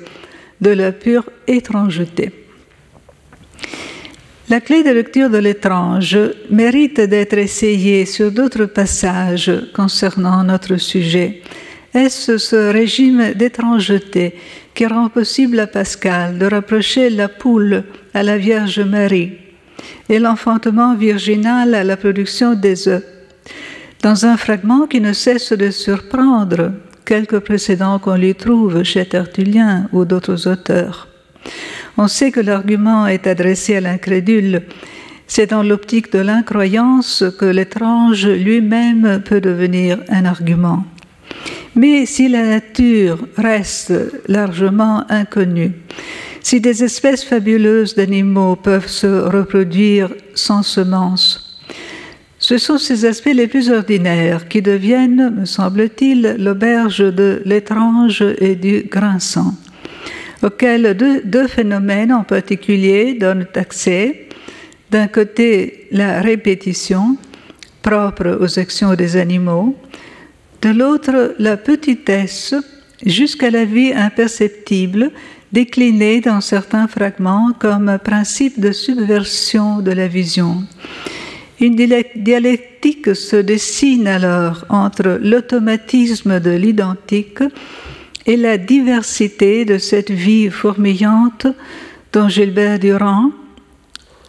de 0.61 0.71
la 0.71 0.93
pure 0.93 1.29
étrangeté. 1.47 2.46
La 4.49 4.61
clé 4.61 4.85
de 4.85 4.91
lecture 4.91 5.29
de 5.29 5.39
l'étrange 5.39 6.17
mérite 6.51 7.01
d'être 7.01 7.37
essayée 7.37 8.07
sur 8.07 8.31
d'autres 8.31 8.67
passages 8.67 9.51
concernant 9.75 10.45
notre 10.45 10.77
sujet. 10.77 11.43
Est-ce 11.93 12.39
ce 12.39 12.71
régime 12.71 13.33
d'étrangeté 13.35 14.37
qui 14.73 14.87
rend 14.87 15.09
possible 15.09 15.59
à 15.59 15.67
Pascal 15.67 16.39
de 16.39 16.47
rapprocher 16.47 17.11
la 17.11 17.29
poule 17.29 17.83
à 18.15 18.23
la 18.23 18.39
Vierge 18.39 18.79
Marie 18.79 19.33
et 20.09 20.21
l'enfantement 20.21 20.95
virginal 20.95 21.75
à 21.75 21.83
la 21.83 21.97
production 21.97 22.55
des 22.55 22.87
œufs? 22.87 23.03
Dans 24.01 24.27
un 24.27 24.37
fragment 24.37 24.87
qui 24.87 25.01
ne 25.01 25.13
cesse 25.13 25.53
de 25.55 25.73
surprendre 25.73 26.71
quelques 27.05 27.41
précédents 27.41 27.99
qu'on 27.99 28.15
lui 28.15 28.37
trouve 28.37 28.85
chez 28.85 29.07
Tertullien 29.07 29.89
ou 29.93 30.05
d'autres 30.05 30.47
auteurs. 30.47 31.09
On 31.99 32.09
sait 32.09 32.31
que 32.31 32.41
l'argument 32.41 33.07
est 33.07 33.27
adressé 33.27 33.77
à 33.77 33.81
l'incrédule. 33.81 34.63
C'est 35.27 35.51
dans 35.51 35.63
l'optique 35.63 36.13
de 36.13 36.19
l'incroyance 36.19 37.25
que 37.39 37.47
l'étrange 37.47 38.27
lui-même 38.27 39.23
peut 39.25 39.41
devenir 39.41 39.99
un 40.11 40.27
argument. 40.27 40.85
Mais 41.75 42.05
si 42.05 42.29
la 42.29 42.45
nature 42.45 43.19
reste 43.37 43.93
largement 44.29 45.05
inconnue, 45.09 45.73
si 46.43 46.61
des 46.61 46.85
espèces 46.85 47.25
fabuleuses 47.25 47.95
d'animaux 47.95 48.57
peuvent 48.57 48.89
se 48.89 49.07
reproduire 49.07 50.11
sans 50.35 50.63
semences, 50.63 51.59
ce 52.39 52.59
sont 52.59 52.77
ces 52.77 53.07
aspects 53.07 53.33
les 53.35 53.47
plus 53.47 53.71
ordinaires 53.71 54.49
qui 54.49 54.61
deviennent, 54.61 55.35
me 55.41 55.45
semble-t-il, 55.47 56.37
l'auberge 56.39 56.99
de 56.99 57.41
l'étrange 57.47 58.23
et 58.39 58.55
du 58.55 58.83
grinçant 58.83 59.55
auxquels 60.43 60.97
deux, 60.97 61.47
phénomènes 61.49 62.13
en 62.13 62.25
particulier 62.25 63.15
donnent 63.15 63.47
accès. 63.55 64.29
D'un 64.91 65.09
côté, 65.09 65.89
la 65.91 66.21
répétition, 66.21 67.17
propre 67.83 68.39
aux 68.41 68.59
actions 68.59 68.95
des 68.95 69.17
animaux, 69.17 69.77
de 70.63 70.71
l'autre, 70.71 71.35
la 71.39 71.57
petitesse, 71.57 72.55
jusqu'à 73.05 73.51
la 73.51 73.65
vie 73.65 73.93
imperceptible, 73.93 75.11
déclinée 75.53 76.21
dans 76.21 76.41
certains 76.41 76.89
fragments 76.89 77.53
comme 77.59 77.99
principe 78.03 78.61
de 78.61 78.73
subversion 78.73 79.81
de 79.81 79.93
la 79.93 80.09
vision. 80.09 80.65
Une 81.61 81.77
dialectique 81.77 83.15
se 83.15 83.37
dessine 83.37 84.07
alors 84.07 84.67
entre 84.69 85.19
l'automatisme 85.23 86.41
de 86.41 86.51
l'identique 86.51 87.43
et 88.27 88.37
la 88.37 88.59
diversité 88.59 89.65
de 89.65 89.79
cette 89.79 90.11
vie 90.11 90.51
fourmillante 90.51 91.47
dont 92.13 92.29
Gilbert 92.29 92.79
Durand, 92.79 93.31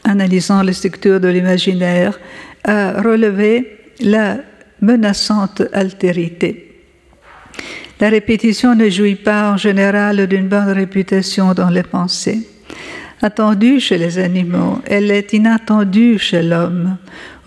analysant 0.04 0.62
les 0.62 0.74
structures 0.74 1.20
de 1.20 1.27
l'imaginaire, 1.27 2.20
a 2.63 3.01
relevé 3.01 3.80
la 4.01 4.38
menaçante 4.82 5.63
altérité. 5.74 6.63
La 8.00 8.10
répétition 8.10 8.75
ne 8.75 8.89
jouit 8.89 9.16
pas 9.16 9.51
en 9.51 9.58
général 9.58 10.27
d'une 10.27 10.48
bonne 10.48 10.70
réputation 10.70 11.54
dans 11.54 11.70
les 11.70 11.84
pensées. 11.84 12.48
Attendue 13.22 13.80
chez 13.80 13.98
les 13.98 14.20
animaux, 14.20 14.80
elle 14.86 15.10
est 15.10 15.34
inattendue 15.34 16.20
chez 16.20 16.44
l'homme, 16.44 16.98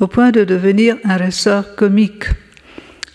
au 0.01 0.09
point 0.09 0.33
de 0.33 0.43
devenir 0.43 0.97
un 1.05 1.17
ressort 1.17 1.77
comique. 1.77 2.25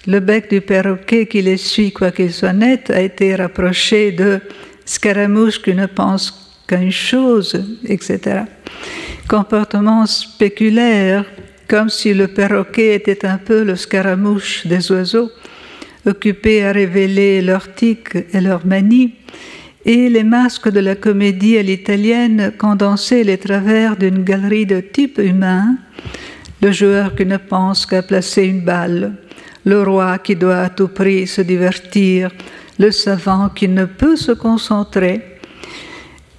Le 0.07 0.19
bec 0.19 0.51
du 0.51 0.61
perroquet 0.61 1.25
qui 1.25 1.57
suit, 1.57 1.91
quoiqu'il 1.91 2.31
soit 2.31 2.53
net, 2.53 2.91
a 2.91 3.01
été 3.01 3.35
rapproché 3.35 4.11
de 4.11 4.39
scaramouche 4.85 5.59
qui 5.59 5.73
ne 5.73 5.87
pense 5.87 6.61
qu'à 6.67 6.77
une 6.77 6.91
chose, 6.91 7.79
etc. 7.85 8.41
Comportement 9.27 10.05
spéculaire, 10.05 11.25
comme 11.67 11.89
si 11.89 12.13
le 12.13 12.27
perroquet 12.27 12.93
était 12.93 13.25
un 13.25 13.39
peu 13.39 13.63
le 13.63 13.75
scaramouche 13.75 14.67
des 14.67 14.91
oiseaux, 14.91 15.31
occupés 16.05 16.63
à 16.63 16.71
révéler 16.71 17.41
leurs 17.41 17.73
tics 17.73 18.15
et 18.31 18.41
leurs 18.41 18.65
manies, 18.65 19.15
et 19.85 20.09
les 20.09 20.23
masques 20.23 20.69
de 20.69 20.81
la 20.81 20.95
comédie 20.95 21.57
à 21.57 21.63
l'italienne 21.63 22.53
condensaient 22.59 23.23
les 23.23 23.39
travers 23.39 23.97
d'une 23.97 24.23
galerie 24.23 24.67
de 24.67 24.81
type 24.81 25.17
humain, 25.17 25.77
le 26.61 26.71
joueur 26.71 27.15
qui 27.15 27.25
ne 27.25 27.37
pense 27.37 27.87
qu'à 27.87 28.03
placer 28.03 28.43
une 28.43 28.61
balle, 28.61 29.13
le 29.65 29.81
roi 29.81 30.19
qui 30.19 30.35
doit 30.35 30.59
à 30.59 30.69
tout 30.69 30.87
prix 30.87 31.27
se 31.27 31.41
divertir, 31.41 32.31
le 32.77 32.91
savant 32.91 33.49
qui 33.49 33.67
ne 33.67 33.85
peut 33.85 34.15
se 34.15 34.31
concentrer, 34.31 35.39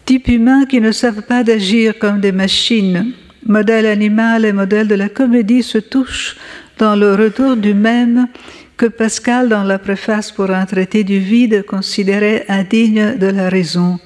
type 0.04 0.28
humain 0.28 0.64
qui 0.66 0.80
ne 0.80 0.92
savent 0.92 1.22
pas 1.22 1.42
d'agir 1.42 1.98
comme 1.98 2.20
des 2.20 2.32
machines, 2.32 3.12
modèle 3.44 3.86
animal 3.86 4.44
et 4.44 4.52
modèle 4.52 4.88
de 4.88 4.94
la 4.94 5.08
comédie 5.08 5.62
se 5.62 5.78
touchent 5.78 6.36
dans 6.78 6.94
le 6.94 7.14
retour 7.14 7.56
du 7.56 7.74
même 7.74 8.28
que 8.76 8.86
Pascal, 8.86 9.48
dans 9.48 9.64
la 9.64 9.78
préface 9.78 10.30
pour 10.30 10.50
un 10.50 10.66
traité 10.66 11.02
du 11.02 11.18
vide, 11.18 11.64
considérait 11.64 12.44
indigne 12.48 13.16
de 13.16 13.26
la 13.26 13.48
raison. 13.48 13.98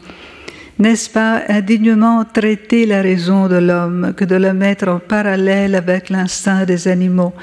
N'est-ce 0.79 1.11
pas 1.11 1.43
indignement 1.49 2.25
traiter 2.25 2.87
la 2.87 3.03
raison 3.03 3.49
de 3.49 3.57
l'homme 3.57 4.15
que 4.17 4.25
de 4.25 4.37
la 4.37 4.55
mettre 4.55 4.89
en 4.89 4.99
parallèle 4.99 5.75
avec 5.75 6.09
l'instinct 6.09 6.65
des 6.65 6.89
animaux, 6.89 7.35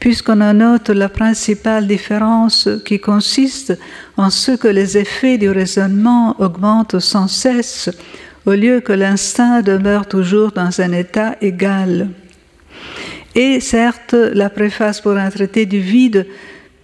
puisqu'on 0.00 0.40
en 0.40 0.54
note 0.54 0.88
la 0.88 1.10
principale 1.10 1.86
différence 1.86 2.68
qui 2.86 2.98
consiste 2.98 3.78
en 4.16 4.30
ce 4.30 4.52
que 4.52 4.68
les 4.68 4.96
effets 4.96 5.36
du 5.36 5.50
raisonnement 5.50 6.40
augmentent 6.40 6.98
sans 6.98 7.28
cesse, 7.28 7.90
au 8.46 8.52
lieu 8.52 8.80
que 8.80 8.94
l'instinct 8.94 9.60
demeure 9.60 10.06
toujours 10.06 10.52
dans 10.52 10.80
un 10.80 10.92
état 10.92 11.36
égal. 11.42 12.08
Et 13.34 13.60
certes, 13.60 14.14
la 14.14 14.48
préface 14.48 15.02
pour 15.02 15.12
un 15.12 15.30
traité 15.30 15.66
du 15.66 15.78
vide 15.78 16.26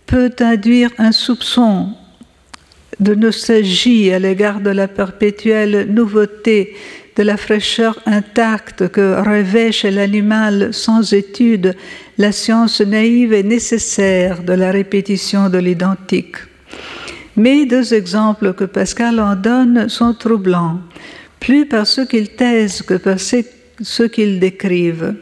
peut 0.04 0.34
induire 0.38 0.90
un 0.98 1.10
soupçon 1.10 1.88
de 3.00 3.14
nostalgie 3.14 4.12
à 4.12 4.18
l'égard 4.18 4.60
de 4.60 4.70
la 4.70 4.88
perpétuelle 4.88 5.88
nouveauté, 5.90 6.76
de 7.16 7.22
la 7.22 7.36
fraîcheur 7.36 7.98
intacte 8.04 8.88
que 8.88 9.20
revêt 9.20 9.72
chez 9.72 9.90
l'animal 9.90 10.72
sans 10.72 11.12
étude 11.14 11.74
la 12.18 12.30
science 12.30 12.80
naïve 12.82 13.32
et 13.32 13.42
nécessaire 13.42 14.42
de 14.42 14.52
la 14.52 14.70
répétition 14.70 15.48
de 15.48 15.58
l'identique. 15.58 16.36
Mais 17.36 17.66
deux 17.66 17.94
exemples 17.94 18.52
que 18.52 18.64
Pascal 18.64 19.20
en 19.20 19.34
donne 19.34 19.88
sont 19.88 20.14
troublants, 20.14 20.80
plus 21.40 21.66
par 21.66 21.86
ce 21.86 22.02
qu'ils 22.02 22.30
taisent 22.30 22.82
que 22.82 22.94
par 22.94 23.18
ce 23.18 24.02
qu'ils 24.04 24.38
décrivent. 24.38 25.14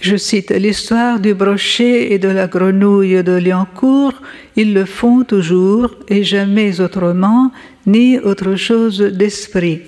Je 0.00 0.16
cite 0.16 0.50
l'histoire 0.50 1.20
du 1.20 1.32
brochet 1.32 2.12
et 2.12 2.18
de 2.18 2.28
la 2.28 2.48
grenouille 2.48 3.22
de 3.22 3.32
Liancourt. 3.32 4.20
Ils 4.56 4.74
le 4.74 4.84
font 4.84 5.22
toujours 5.22 5.94
et 6.08 6.24
jamais 6.24 6.80
autrement, 6.80 7.52
ni 7.86 8.18
autre 8.18 8.56
chose 8.56 8.98
d'esprit. 8.98 9.82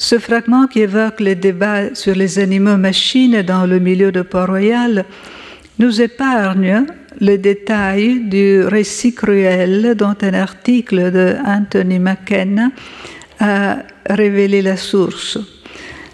Ce 0.00 0.16
fragment 0.20 0.68
qui 0.68 0.82
évoque 0.82 1.18
les 1.18 1.34
débats 1.34 1.92
sur 1.92 2.14
les 2.14 2.38
animaux-machines 2.38 3.42
dans 3.42 3.66
le 3.66 3.80
milieu 3.80 4.12
de 4.12 4.22
Port-Royal 4.22 5.04
nous 5.80 6.00
épargne 6.00 6.86
le 7.20 7.36
détail 7.36 8.20
du 8.20 8.62
récit 8.62 9.12
cruel 9.12 9.96
dont 9.96 10.14
un 10.22 10.34
article 10.34 11.10
de 11.10 11.34
Anthony 11.44 11.98
McKenna 11.98 12.70
a 13.40 13.78
révélé 14.08 14.62
la 14.62 14.76
source. 14.76 15.36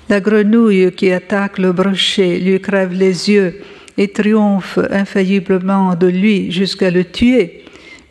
La 0.08 0.18
grenouille 0.20 0.90
qui 0.92 1.12
attaque 1.12 1.58
le 1.58 1.72
brochet 1.72 2.38
lui 2.38 2.62
crève 2.62 2.94
les 2.94 3.30
yeux 3.30 3.60
et 3.98 4.08
triomphe 4.08 4.78
infailliblement 4.90 5.94
de 5.94 6.06
lui 6.06 6.50
jusqu'à 6.50 6.90
le 6.90 7.04
tuer, 7.04 7.64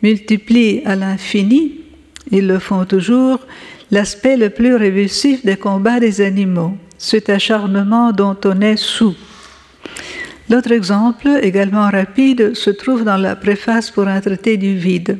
multiplie 0.04 0.82
à 0.84 0.94
l'infini, 0.94 1.80
ils 2.30 2.46
le 2.46 2.60
font 2.60 2.84
toujours, 2.84 3.40
l'aspect 3.94 4.36
le 4.36 4.50
plus 4.50 4.74
révulsif 4.74 5.44
des 5.44 5.56
combats 5.56 6.00
des 6.00 6.20
animaux, 6.20 6.76
cet 6.98 7.30
acharnement 7.30 8.10
dont 8.10 8.36
on 8.44 8.60
est 8.60 8.76
sous. 8.76 9.14
L'autre 10.50 10.72
exemple, 10.72 11.28
également 11.42 11.88
rapide, 11.88 12.54
se 12.54 12.70
trouve 12.70 13.04
dans 13.04 13.16
la 13.16 13.36
préface 13.36 13.92
pour 13.92 14.08
un 14.08 14.20
traité 14.20 14.56
du 14.56 14.74
vide. 14.74 15.18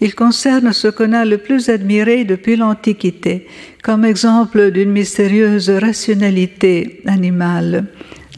Il 0.00 0.14
concerne 0.14 0.72
ce 0.72 0.86
qu'on 0.86 1.12
a 1.12 1.24
le 1.24 1.38
plus 1.38 1.68
admiré 1.68 2.24
depuis 2.24 2.54
l'Antiquité, 2.54 3.48
comme 3.82 4.04
exemple 4.04 4.70
d'une 4.70 4.92
mystérieuse 4.92 5.68
rationalité 5.68 7.02
animale, 7.04 7.86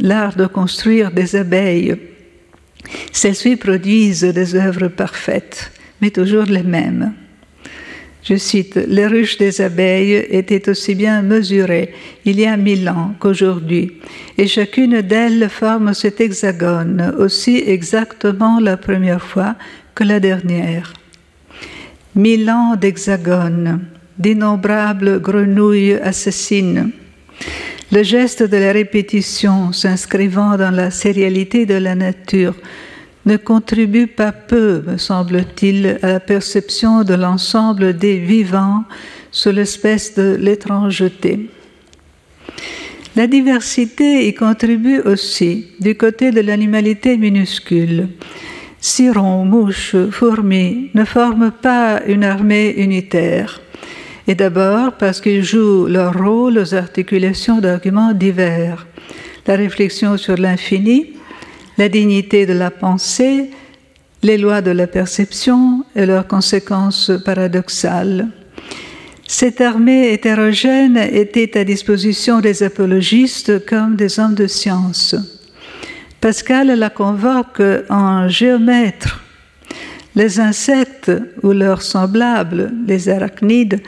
l'art 0.01 0.37
de 0.37 0.47
construire 0.47 1.11
des 1.11 1.37
abeilles. 1.37 1.97
Celles-ci 3.13 3.57
produisent 3.57 4.23
des 4.23 4.55
œuvres 4.55 4.89
parfaites, 4.89 5.71
mais 6.01 6.11
toujours 6.11 6.47
les 6.47 6.63
mêmes. 6.63 7.13
Je 8.23 8.37
cite, 8.37 8.77
Les 8.87 9.07
ruches 9.07 9.39
des 9.39 9.61
abeilles 9.61 10.27
étaient 10.31 10.69
aussi 10.69 10.95
bien 10.95 11.23
mesurées 11.23 11.95
il 12.25 12.39
y 12.39 12.47
a 12.47 12.57
mille 12.57 12.89
ans 12.89 13.15
qu'aujourd'hui, 13.19 13.93
et 14.37 14.47
chacune 14.47 15.01
d'elles 15.01 15.49
forme 15.49 15.95
cet 15.95 16.21
hexagone 16.21 17.15
aussi 17.19 17.63
exactement 17.67 18.61
la 18.61 18.77
première 18.77 19.25
fois 19.25 19.57
que 19.95 20.05
la 20.05 20.21
dernière. 20.21 20.93
Mille 22.15 22.51
ans 22.51 22.77
d'hexagone, 22.77 23.81
d'innombrables 24.19 25.21
grenouilles 25.21 25.95
assassines. 25.95 26.91
Le 27.93 28.03
geste 28.03 28.43
de 28.43 28.57
la 28.57 28.73
répétition 28.73 29.73
s'inscrivant 29.73 30.57
dans 30.57 30.71
la 30.71 30.91
sérialité 30.91 31.67
de 31.67 31.75
la 31.75 31.95
nature 31.95 32.55
ne 33.27 33.37
contribue 33.37 34.07
pas 34.07 34.33
peu, 34.33 34.83
me 34.87 34.97
semble-t-il, 34.97 35.99
à 36.03 36.09
la 36.09 36.21
perception 36.21 37.05
de 37.05 37.15
l'ensemble 37.15 37.97
des 37.97 38.19
vivants 38.19 38.85
sous 39.31 39.51
l'espèce 39.51 40.15
de 40.15 40.37
l'étrangeté. 40.41 41.51
La 43.17 43.27
diversité 43.27 44.27
y 44.29 44.35
contribue 44.35 45.01
aussi 45.01 45.67
du 45.81 45.97
côté 45.97 46.31
de 46.31 46.41
l'animalité 46.41 47.17
minuscule. 47.17 48.09
Cirons, 48.81 49.45
mouches, 49.45 49.97
fourmis 50.11 50.91
ne 50.95 51.05
forment 51.05 51.51
pas 51.51 52.01
une 52.07 52.25
armée 52.25 52.71
unitaire. 52.79 53.61
Et 54.27 54.35
d'abord 54.35 54.93
parce 54.93 55.21
qu'ils 55.21 55.43
jouent 55.43 55.87
leur 55.87 56.17
rôle 56.17 56.59
aux 56.59 56.75
articulations 56.75 57.59
d'arguments 57.59 58.15
divers. 58.15 58.87
La 59.47 59.57
réflexion 59.57 60.17
sur 60.17 60.37
l'infini, 60.37 61.15
la 61.81 61.89
dignité 61.89 62.45
de 62.45 62.53
la 62.53 62.71
pensée, 62.71 63.49
les 64.23 64.37
lois 64.37 64.61
de 64.61 64.71
la 64.71 64.87
perception 64.87 65.83
et 65.97 66.05
leurs 66.05 66.27
conséquences 66.27 67.11
paradoxales. 67.25 68.29
Cette 69.27 69.63
armée 69.63 70.13
hétérogène 70.13 70.99
était 70.99 71.59
à 71.59 71.65
disposition 71.65 72.43
des 72.43 72.63
apologistes 72.63 73.65
comme 73.65 73.97
des 73.97 74.21
hommes 74.21 74.35
de 74.35 74.47
science. 74.47 75.17
Pascal 76.21 76.67
la 76.79 76.91
convoque 76.91 77.63
en 77.89 78.29
géomètre. 78.29 79.25
Les 80.15 80.39
insectes 80.39 81.11
ou 81.43 81.53
leurs 81.53 81.81
semblables, 81.81 82.75
les 82.87 83.09
arachnides, 83.09 83.81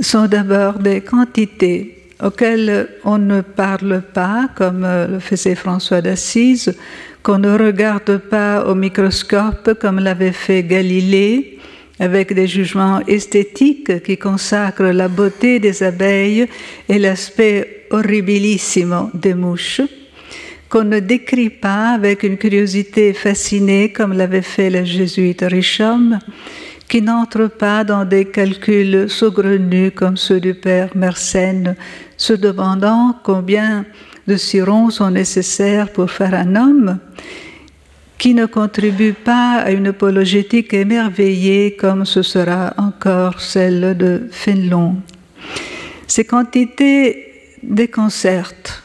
sont 0.00 0.26
d'abord 0.26 0.80
des 0.80 1.02
quantités 1.02 1.97
auxquelles 2.22 2.88
on 3.04 3.18
ne 3.18 3.40
parle 3.40 4.02
pas, 4.14 4.48
comme 4.54 4.86
le 5.10 5.18
faisait 5.18 5.54
François 5.54 6.00
d'Assise, 6.00 6.74
qu'on 7.22 7.38
ne 7.38 7.58
regarde 7.58 8.18
pas 8.18 8.64
au 8.66 8.74
microscope 8.74 9.74
comme 9.80 10.00
l'avait 10.00 10.32
fait 10.32 10.62
Galilée, 10.62 11.58
avec 12.00 12.32
des 12.32 12.46
jugements 12.46 13.00
esthétiques 13.06 14.02
qui 14.02 14.16
consacrent 14.16 14.92
la 14.92 15.08
beauté 15.08 15.58
des 15.58 15.82
abeilles 15.82 16.46
et 16.88 16.98
l'aspect 16.98 17.86
horribilissimo 17.90 19.10
des 19.14 19.34
mouches, 19.34 19.80
qu'on 20.68 20.84
ne 20.84 21.00
décrit 21.00 21.50
pas 21.50 21.94
avec 21.94 22.22
une 22.22 22.36
curiosité 22.36 23.12
fascinée 23.14 23.90
comme 23.90 24.12
l'avait 24.12 24.42
fait 24.42 24.70
le 24.70 24.84
jésuite 24.84 25.42
Richomme, 25.42 26.18
qui 26.88 27.02
n'entre 27.02 27.48
pas 27.48 27.84
dans 27.84 28.04
des 28.04 28.24
calculs 28.24 29.10
saugrenus 29.10 29.92
comme 29.94 30.16
ceux 30.16 30.40
du 30.40 30.54
père 30.54 30.90
Mersenne, 30.94 31.76
se 32.16 32.32
demandant 32.32 33.14
combien 33.22 33.84
de 34.26 34.36
sirons 34.36 34.90
sont 34.90 35.10
nécessaires 35.10 35.92
pour 35.92 36.10
faire 36.10 36.34
un 36.34 36.56
homme, 36.56 36.98
qui 38.16 38.34
ne 38.34 38.46
contribue 38.46 39.12
pas 39.12 39.60
à 39.64 39.70
une 39.70 39.88
apologétique 39.88 40.74
émerveillée 40.74 41.76
comme 41.76 42.04
ce 42.04 42.22
sera 42.22 42.74
encore 42.76 43.40
celle 43.40 43.96
de 43.96 44.28
Fénelon. 44.30 44.96
Ces 46.06 46.24
quantités 46.24 47.28
déconcertent. 47.62 48.82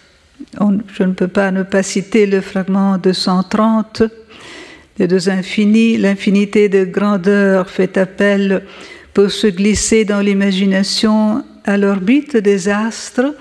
je 0.60 1.04
ne 1.04 1.14
peux 1.14 1.28
pas 1.28 1.52
ne 1.52 1.64
pas 1.64 1.84
citer 1.84 2.26
le 2.26 2.42
fragment 2.42 2.98
230 2.98 4.04
des 4.98 5.08
deux 5.08 5.30
infinis. 5.30 5.98
L'infinité 5.98 6.70
de 6.70 6.86
grandeur 6.86 7.70
fait 7.70 7.98
appel 7.98 8.64
pour 9.14 9.32
se 9.32 9.48
glisser 9.48 10.06
dans 10.06 10.22
l'imagination 10.22 11.44
à 11.66 11.78
l'orbite 11.78 12.38
des 12.38 12.70
astres, 12.70 13.36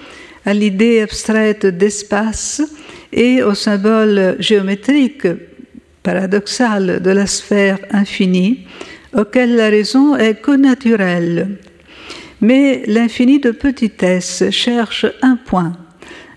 à 0.45 0.55
l'idée 0.55 1.01
abstraite 1.01 1.67
d'espace 1.67 2.63
et 3.13 3.43
au 3.43 3.55
symbole 3.55 4.37
géométrique 4.39 5.27
paradoxal 6.03 7.01
de 7.01 7.11
la 7.11 7.27
sphère 7.27 7.79
infinie, 7.91 8.67
auquel 9.15 9.57
la 9.57 9.69
raison 9.69 10.17
est 10.17 10.41
connaturelle. 10.41 11.59
Mais 12.41 12.83
l'infini 12.87 13.39
de 13.39 13.53
petitesse 13.53 14.51
cherche 14.51 15.07
un 15.23 15.37
point, 15.37 15.77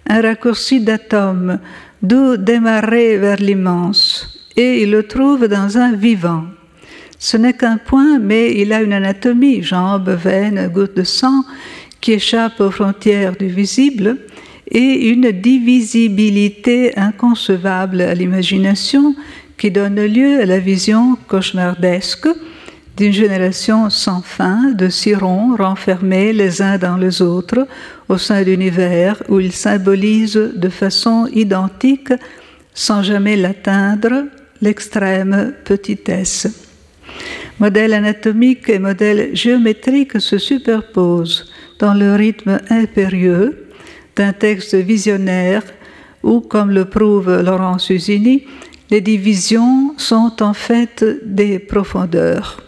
un 0.08 0.21
raccourci 0.21 0.82
d'atome, 0.82 1.60
d'où 2.04 2.38
démarrer 2.38 3.17
vers 3.17 3.38
l'immense, 3.38 4.44
et 4.58 4.84
il 4.84 4.91
le 4.91 5.04
trouve 5.04 5.48
dans 5.48 5.78
un 5.78 5.94
vivant. 5.94 6.44
Ce 7.20 7.38
n'est 7.38 7.54
qu'un 7.54 7.78
point, 7.78 8.20
mais 8.20 8.54
il 8.56 8.74
a 8.74 8.82
une 8.82 8.94
anatomie, 8.94 9.63
jambes, 9.63 10.10
veines, 10.10 10.70
gouttes 10.74 10.98
de 10.98 11.04
sang, 11.04 11.44
qui 12.02 12.13
échappent 12.13 12.60
aux 12.60 12.72
frontières 12.72 13.36
du 13.36 13.48
visible, 13.48 14.18
et 14.70 15.10
une 15.10 15.32
divisibilité 15.32 16.98
inconcevable 16.98 18.02
à 18.02 18.13
l'imagination 18.13 19.15
qui 19.58 19.72
donne 19.72 20.04
lieu 20.06 20.41
à 20.41 20.46
la 20.46 20.60
vision 20.60 21.18
cauchemardesque 21.28 22.28
d'une 22.98 23.13
génération 23.13 23.89
sans 23.89 24.22
fin 24.22 24.72
de 24.72 24.89
sirons 24.89 25.56
renfermés 25.56 26.34
les 26.34 26.62
uns 26.62 26.78
dans 26.78 26.98
les 26.98 27.22
autres 27.22 27.68
au 28.08 28.18
sein 28.18 28.44
d'univers 28.44 29.22
où 29.30 29.39
ils 29.39 29.52
symbolisent 29.52 30.52
de 30.56 30.70
façon 30.70 31.28
identique, 31.34 32.13
sans 32.74 33.04
jamais 33.04 33.36
l'atteindre, 33.36 34.26
l'extrême 34.62 35.54
petitesse. 35.63 36.48
Modèle 37.60 37.94
anatomique 37.94 38.70
et 38.70 38.80
modèle 38.80 39.36
géométrique 39.36 40.20
se 40.20 40.38
superposent 40.38 41.52
dans 41.80 41.94
le 41.94 42.15
rythme 42.15 42.60
impérieux 42.70 43.68
d'un 44.15 44.34
texte 44.34 44.76
visionnaire 44.76 45.63
où, 46.24 46.41
comme 46.41 46.72
le 46.72 46.86
prouve 46.86 47.41
Laurence 47.41 47.89
Usini, 47.89 48.44
les 48.89 49.02
divisions 49.02 49.94
sont 49.98 50.41
en 50.41 50.54
fait 50.54 51.04
des 51.24 51.60
profondeurs. 51.60 52.62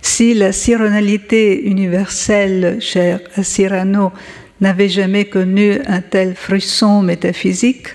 Si 0.00 0.34
la 0.34 0.52
cyronalité 0.52 1.62
universelle, 1.64 2.78
chère 2.80 3.20
à 3.36 3.42
Cyrano, 3.42 4.12
n'avait 4.60 4.88
jamais 4.88 5.26
connu 5.26 5.78
un 5.86 6.00
tel 6.00 6.34
frisson 6.34 7.02
métaphysique, 7.02 7.88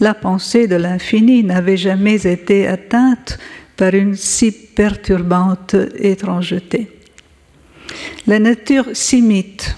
la 0.00 0.14
pensée 0.14 0.66
de 0.66 0.76
l'infini 0.76 1.44
n'avait 1.44 1.76
jamais 1.76 2.26
été 2.26 2.66
atteinte 2.66 3.38
par 3.76 3.94
une 3.94 4.14
si 4.14 4.50
perturbante 4.50 5.76
étrangeté. 5.98 6.88
La 8.26 8.38
nature 8.38 8.86
s'imite. 8.92 9.76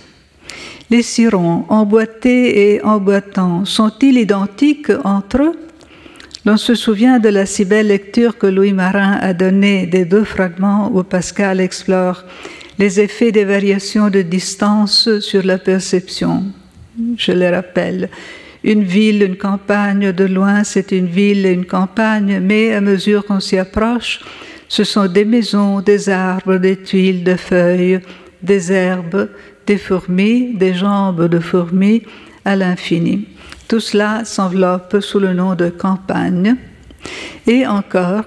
Les 0.91 1.03
sirons, 1.03 1.65
emboîtés 1.69 2.75
et 2.75 2.83
emboîtants, 2.85 3.65
sont-ils 3.65 4.19
identiques 4.19 4.93
entre 5.05 5.43
eux? 5.43 5.59
L'on 6.45 6.57
se 6.57 6.75
souvient 6.75 7.19
de 7.19 7.29
la 7.29 7.47
si 7.47 7.65
belle 7.65 7.87
lecture 7.87 8.37
que 8.37 8.49
Louis 8.49 8.73
Marin 8.73 9.13
a 9.21 9.33
donnée 9.33 9.87
des 9.87 10.05
deux 10.05 10.25
fragments 10.25 10.91
où 10.93 11.03
Pascal 11.05 11.61
explore 11.61 12.25
les 12.79 13.01
effets 13.01 13.33
des 13.33 13.45
variations 13.45 14.11
de 14.11 14.23
distance 14.23 15.21
sur 15.21 15.45
la 15.45 15.59
perception. 15.59 16.45
Je 17.17 17.33
les 17.33 17.49
rappelle. 17.49 18.11
Une 18.65 18.85
ville, 18.85 19.23
une 19.23 19.37
campagne, 19.37 20.13
de 20.13 20.25
loin 20.25 20.63
c'est 20.65 20.93
une 20.93 21.07
ville 21.07 21.47
et 21.47 21.53
une 21.53 21.67
campagne, 21.67 22.41
mais 22.41 22.73
à 22.73 22.81
mesure 22.81 23.25
qu'on 23.25 23.41
s'y 23.41 23.59
approche, 23.59 24.21
ce 24.69 24.85
sont 24.85 25.07
des 25.07 25.25
maisons, 25.25 25.81
des 25.81 26.09
arbres, 26.09 26.57
des 26.57 26.77
tuiles, 26.77 27.25
des 27.25 27.37
feuilles, 27.37 28.01
des 28.43 28.73
herbes, 28.73 29.29
des 29.67 29.77
fourmis, 29.77 30.55
des 30.55 30.75
jambes 30.75 31.29
de 31.29 31.41
fourmis 31.41 32.03
à 32.45 32.57
l'infini. 32.57 33.27
Tout 33.69 33.81
cela 33.81 34.25
s'enveloppe 34.25 34.99
sous 35.01 35.19
le 35.19 35.33
nom 35.33 35.55
de 35.55 35.69
campagne. 35.69 36.57
Et 37.47 37.67
encore, 37.67 38.25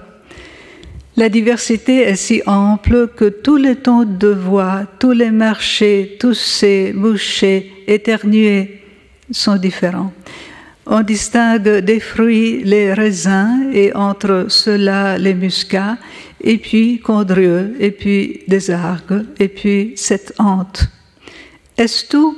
la 1.16 1.28
diversité 1.28 2.02
est 2.02 2.16
si 2.16 2.42
ample 2.46 3.08
que 3.16 3.24
tous 3.24 3.56
les 3.56 3.76
tons 3.76 4.04
de 4.04 4.28
voix, 4.28 4.82
tous 4.98 5.12
les 5.12 5.30
marchés, 5.30 6.16
tousser, 6.20 6.92
moucher, 6.94 7.72
éternuer 7.86 8.82
sont 9.30 9.56
différents. 9.56 10.12
On 10.86 11.02
distingue 11.02 11.78
des 11.78 11.98
fruits 11.98 12.62
les 12.62 12.92
raisins 12.92 13.70
et 13.72 13.92
entre 13.94 14.46
ceux-là 14.48 15.18
les 15.18 15.34
muscats, 15.34 15.98
et 16.40 16.58
puis 16.58 17.00
condrieux, 17.00 17.74
et 17.80 17.90
puis 17.90 18.42
des 18.46 18.70
argues, 18.70 19.26
et 19.40 19.48
puis 19.48 19.94
cette 19.96 20.32
hante. 20.38 20.86
Est-ce 21.76 22.06
tout? 22.06 22.36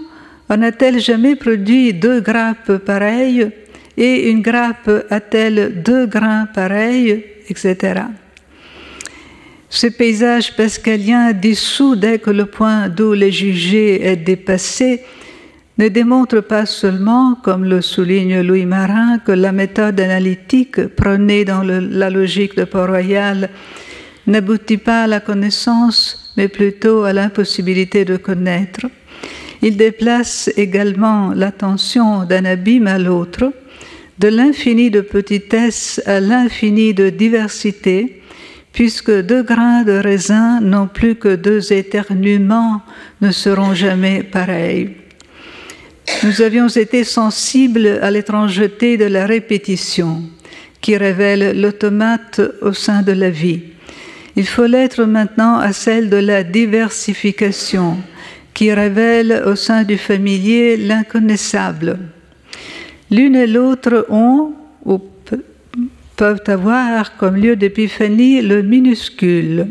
En 0.49 0.63
a-t-elle 0.63 0.99
jamais 0.99 1.37
produit 1.37 1.93
deux 1.93 2.21
grappes 2.21 2.79
pareilles? 2.79 3.51
Et 3.99 4.31
une 4.31 4.41
grappe 4.41 4.91
a-t-elle 5.11 5.83
deux 5.83 6.07
grains 6.07 6.47
pareils, 6.47 7.25
etc. 7.49 8.03
Ce 9.69 9.89
paysage 9.89 10.57
pascalien 10.57 11.33
dissous 11.33 11.97
dès 11.97 12.19
que 12.19 12.31
le 12.31 12.47
point 12.47 12.89
d'où 12.89 13.13
les 13.13 13.33
jugés 13.33 14.03
est 14.07 14.17
dépassé 14.17 15.03
ne 15.79 15.89
démontre 15.89 16.41
pas 16.41 16.67
seulement, 16.67 17.37
comme 17.37 17.65
le 17.65 17.81
souligne 17.81 18.41
Louis 18.41 18.67
Marin, 18.67 19.19
que 19.19 19.31
la 19.31 19.53
méthode 19.53 20.01
analytique 20.01 20.89
prônée 20.89 21.45
dans 21.45 21.63
la 21.63 22.11
logique 22.11 22.57
de 22.57 22.65
Port-Royal 22.65 23.49
n'aboutit 24.27 24.77
pas 24.77 25.05
à 25.05 25.07
la 25.07 25.21
connaissance, 25.21 26.33
mais 26.37 26.49
plutôt 26.49 27.05
à 27.05 27.13
l'impossibilité 27.13 28.05
de 28.05 28.17
connaître. 28.17 28.87
Il 29.63 29.77
déplace 29.77 30.51
également 30.57 31.33
l'attention 31.33 32.25
d'un 32.25 32.45
abîme 32.45 32.89
à 32.89 32.99
l'autre, 32.99 33.53
de 34.19 34.29
l'infini 34.29 34.91
de 34.91 35.01
petitesse 35.01 36.03
à 36.07 36.19
l'infini 36.19 36.93
de 36.93 37.09
diversité, 37.09 38.23
puisque 38.73 39.13
deux 39.23 39.45
grains 39.45 39.85
de 39.85 39.93
raisin 39.93 40.61
non 40.61 40.89
plus 40.89 41.15
que 41.15 41.37
deux 41.37 41.73
éternuements 41.73 42.83
ne 43.21 43.31
seront 43.31 43.75
jamais 43.75 44.25
pareils. 44.25 45.08
Nous 46.25 46.43
avions 46.43 46.69
été 46.69 47.05
sensibles 47.05 48.01
à 48.03 48.11
l'étrangeté 48.11 48.97
de 48.97 49.05
la 49.05 49.27
répétition 49.27 50.23
qui 50.81 50.97
révèle 50.97 51.61
l'automate 51.61 52.41
au 52.61 52.73
sein 52.73 53.03
de 53.03 53.13
la 53.13 53.31
vie. 53.31 53.61
Il 54.37 54.47
faut 54.47 54.67
l'être 54.67 55.05
maintenant 55.05 55.59
à 55.59 55.73
celle 55.73 56.11
de 56.11 56.17
la 56.17 56.45
diversification, 56.45 57.99
qui 58.55 58.73
révèle 58.73 59.43
au 59.47 59.55
sein 59.55 59.85
du 59.85 59.99
familier 59.99 60.77
l'inconnaissable. 60.77 61.99
L'une 63.11 63.37
et 63.37 63.47
l'autre 63.47 64.07
ont 64.09 64.53
ou 64.85 65.01
peuvent 66.17 66.43
avoir 66.47 67.17
comme 67.17 67.37
lieu 67.37 67.55
d'épiphanie 67.55 68.43
le 68.43 68.63
minuscule. 68.63 69.69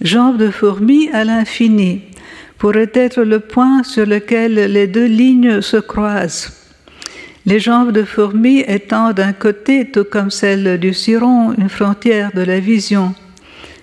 Jambes 0.00 0.38
de 0.38 0.50
fourmi 0.50 1.08
à 1.12 1.24
l'infini 1.24 2.02
pourrait 2.62 2.92
être 2.94 3.24
le 3.24 3.40
point 3.40 3.82
sur 3.82 4.06
lequel 4.06 4.54
les 4.54 4.86
deux 4.86 5.06
lignes 5.06 5.60
se 5.62 5.78
croisent. 5.78 6.52
Les 7.44 7.58
jambes 7.58 7.90
de 7.90 8.04
fourmi 8.04 8.60
étant 8.60 9.12
d'un 9.12 9.32
côté, 9.32 9.90
tout 9.90 10.04
comme 10.04 10.30
celle 10.30 10.78
du 10.78 10.94
ciron, 10.94 11.52
une 11.58 11.68
frontière 11.68 12.30
de 12.32 12.42
la 12.42 12.60
vision. 12.60 13.16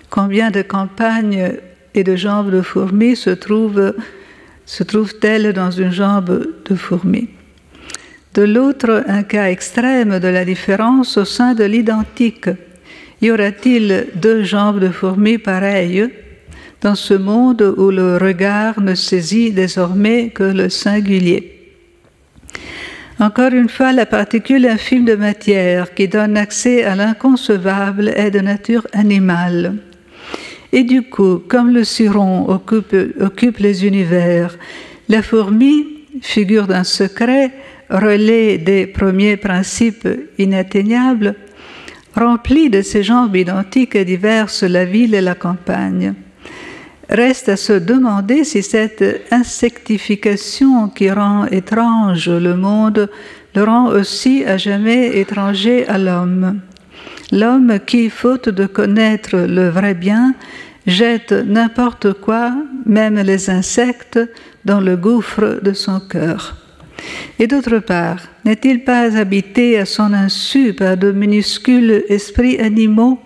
Combien 0.08 0.50
de 0.50 0.62
campagnes 0.62 1.58
et 1.92 2.04
de 2.04 2.16
jambes 2.16 2.50
de 2.50 2.62
fourmi 2.62 3.16
se 3.16 3.28
trouvent 3.28 3.92
se 4.64 4.82
trouve-t-elle 4.82 5.52
dans 5.52 5.70
une 5.70 5.92
jambe 5.92 6.48
de 6.66 6.74
fourmi? 6.74 7.28
De 8.32 8.44
l'autre, 8.44 9.04
un 9.06 9.24
cas 9.24 9.50
extrême 9.50 10.18
de 10.20 10.28
la 10.28 10.46
différence 10.46 11.18
au 11.18 11.26
sein 11.26 11.52
de 11.52 11.64
l'identique. 11.64 12.48
Y 13.20 13.30
aura-t-il 13.30 14.06
deux 14.14 14.42
jambes 14.42 14.80
de 14.80 14.88
fourmi 14.88 15.36
pareilles? 15.36 16.08
Dans 16.80 16.94
ce 16.94 17.14
monde 17.14 17.74
où 17.76 17.90
le 17.90 18.16
regard 18.16 18.80
ne 18.80 18.94
saisit 18.94 19.52
désormais 19.52 20.30
que 20.30 20.44
le 20.44 20.68
singulier 20.68 21.60
encore 23.20 23.52
une 23.52 23.68
fois, 23.68 23.92
la 23.92 24.06
particule 24.06 24.64
infime 24.64 25.04
de 25.04 25.14
matière 25.14 25.92
qui 25.92 26.08
donne 26.08 26.38
accès 26.38 26.84
à 26.84 26.96
l'inconcevable 26.96 28.08
est 28.16 28.30
de 28.30 28.40
nature 28.40 28.86
animale. 28.94 29.74
Et 30.72 30.84
du 30.84 31.02
coup, 31.02 31.42
comme 31.46 31.68
le 31.68 31.84
ciron 31.84 32.48
occupe, 32.48 33.58
les 33.58 33.86
univers, 33.86 34.56
la 35.10 35.20
fourmi, 35.20 35.86
figure 36.22 36.66
d'un 36.66 36.84
secret, 36.84 37.50
relais 37.90 38.56
des 38.56 38.86
premiers 38.86 39.36
principes 39.36 40.08
inatteignables, 40.38 41.34
remplit 42.16 42.70
de 42.70 42.80
ces 42.80 43.02
jambes 43.02 43.36
identiques 43.36 43.96
et 43.96 44.06
diverses 44.06 44.62
la 44.62 44.86
ville 44.86 45.14
et 45.14 45.20
la 45.20 45.34
campagne. 45.34 46.14
Reste 47.10 47.48
à 47.48 47.56
se 47.56 47.72
demander 47.72 48.44
si 48.44 48.62
cette 48.62 49.26
insectification 49.32 50.88
qui 50.88 51.10
rend 51.10 51.44
étrange 51.46 52.30
le 52.30 52.54
monde 52.54 53.10
le 53.56 53.64
rend 53.64 53.88
aussi 53.88 54.44
à 54.44 54.56
jamais 54.56 55.18
étranger 55.18 55.88
à 55.88 55.98
l'homme. 55.98 56.60
L'homme 57.32 57.80
qui, 57.84 58.10
faute 58.10 58.48
de 58.48 58.66
connaître 58.66 59.36
le 59.36 59.70
vrai 59.70 59.94
bien, 59.94 60.34
jette 60.86 61.32
n'importe 61.32 62.12
quoi, 62.12 62.52
même 62.86 63.18
les 63.18 63.50
insectes, 63.50 64.20
dans 64.64 64.80
le 64.80 64.96
gouffre 64.96 65.58
de 65.62 65.72
son 65.72 65.98
cœur. 65.98 66.58
Et 67.40 67.48
d'autre 67.48 67.80
part, 67.80 68.18
n'est-il 68.44 68.84
pas 68.84 69.16
habité 69.16 69.80
à 69.80 69.84
son 69.84 70.12
insu 70.12 70.74
par 70.74 70.96
de 70.96 71.10
minuscules 71.10 72.04
esprits 72.08 72.60
animaux 72.60 73.18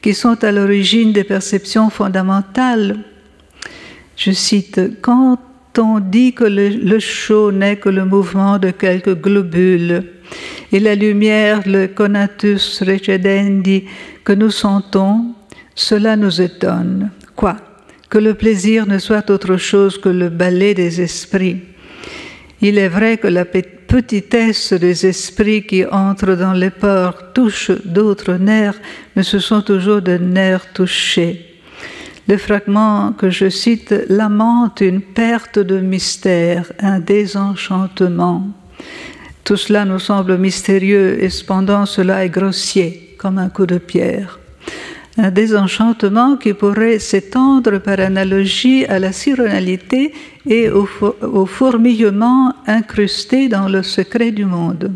qui 0.00 0.14
sont 0.14 0.42
à 0.42 0.52
l'origine 0.52 1.12
des 1.12 1.24
perceptions 1.24 1.90
fondamentales 1.90 2.96
Je 4.16 4.32
cite, 4.32 4.80
Quand 5.02 5.38
on 5.78 6.00
dit 6.00 6.32
que 6.32 6.44
le, 6.44 6.98
chaud 6.98 7.52
n'est 7.52 7.76
que 7.76 7.90
le 7.90 8.04
mouvement 8.04 8.58
de 8.58 8.70
quelques 8.70 9.20
globules, 9.20 10.04
et 10.72 10.80
la 10.80 10.94
lumière, 10.94 11.62
le 11.66 11.86
conatus 11.86 12.82
recedendi 12.82 13.84
que 14.24 14.32
nous 14.32 14.50
sentons, 14.50 15.34
cela 15.74 16.16
nous 16.16 16.40
étonne. 16.40 17.10
Quoi? 17.36 17.56
Que 18.08 18.18
le 18.18 18.34
plaisir 18.34 18.86
ne 18.86 18.98
soit 18.98 19.30
autre 19.30 19.56
chose 19.58 19.98
que 19.98 20.08
le 20.08 20.30
ballet 20.30 20.74
des 20.74 21.00
esprits. 21.00 21.60
Il 22.62 22.78
est 22.78 22.88
vrai 22.88 23.18
que 23.18 23.28
la 23.28 23.44
petitesse 23.44 24.72
des 24.72 25.06
esprits 25.06 25.66
qui 25.66 25.84
entrent 25.84 26.36
dans 26.36 26.54
les 26.54 26.70
pores 26.70 27.32
touche 27.34 27.70
d'autres 27.84 28.34
nerfs, 28.34 28.80
mais 29.14 29.22
ce 29.22 29.38
sont 29.38 29.60
toujours 29.60 30.00
des 30.00 30.18
nerfs 30.18 30.72
touchés. 30.72 31.45
Le 32.28 32.36
fragment 32.38 33.12
que 33.12 33.30
je 33.30 33.48
cite 33.48 33.94
lamente 34.08 34.80
une 34.80 35.00
perte 35.00 35.60
de 35.60 35.78
mystère, 35.78 36.72
un 36.80 36.98
désenchantement. 36.98 38.48
Tout 39.44 39.56
cela 39.56 39.84
nous 39.84 40.00
semble 40.00 40.36
mystérieux 40.36 41.22
et 41.22 41.30
cependant 41.30 41.86
cela 41.86 42.24
est 42.24 42.30
grossier, 42.30 43.14
comme 43.16 43.38
un 43.38 43.48
coup 43.48 43.66
de 43.66 43.78
pierre. 43.78 44.40
Un 45.16 45.30
désenchantement 45.30 46.36
qui 46.36 46.52
pourrait 46.52 46.98
s'étendre 46.98 47.78
par 47.78 48.00
analogie 48.00 48.84
à 48.86 48.98
la 48.98 49.12
sironalité 49.12 50.12
et 50.46 50.68
au, 50.68 50.88
au 51.22 51.46
fourmillement 51.46 52.54
incrusté 52.66 53.48
dans 53.48 53.68
le 53.68 53.84
secret 53.84 54.32
du 54.32 54.44
monde. 54.44 54.90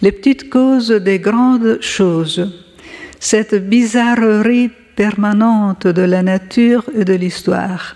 Les 0.00 0.12
petites 0.12 0.48
causes 0.48 0.92
des 0.92 1.18
grandes 1.18 1.78
choses. 1.80 2.52
Cette 3.18 3.68
bizarrerie 3.68 4.70
permanente 4.96 5.86
de 5.86 6.02
la 6.02 6.22
nature 6.22 6.84
et 6.98 7.04
de 7.04 7.14
l'histoire 7.14 7.94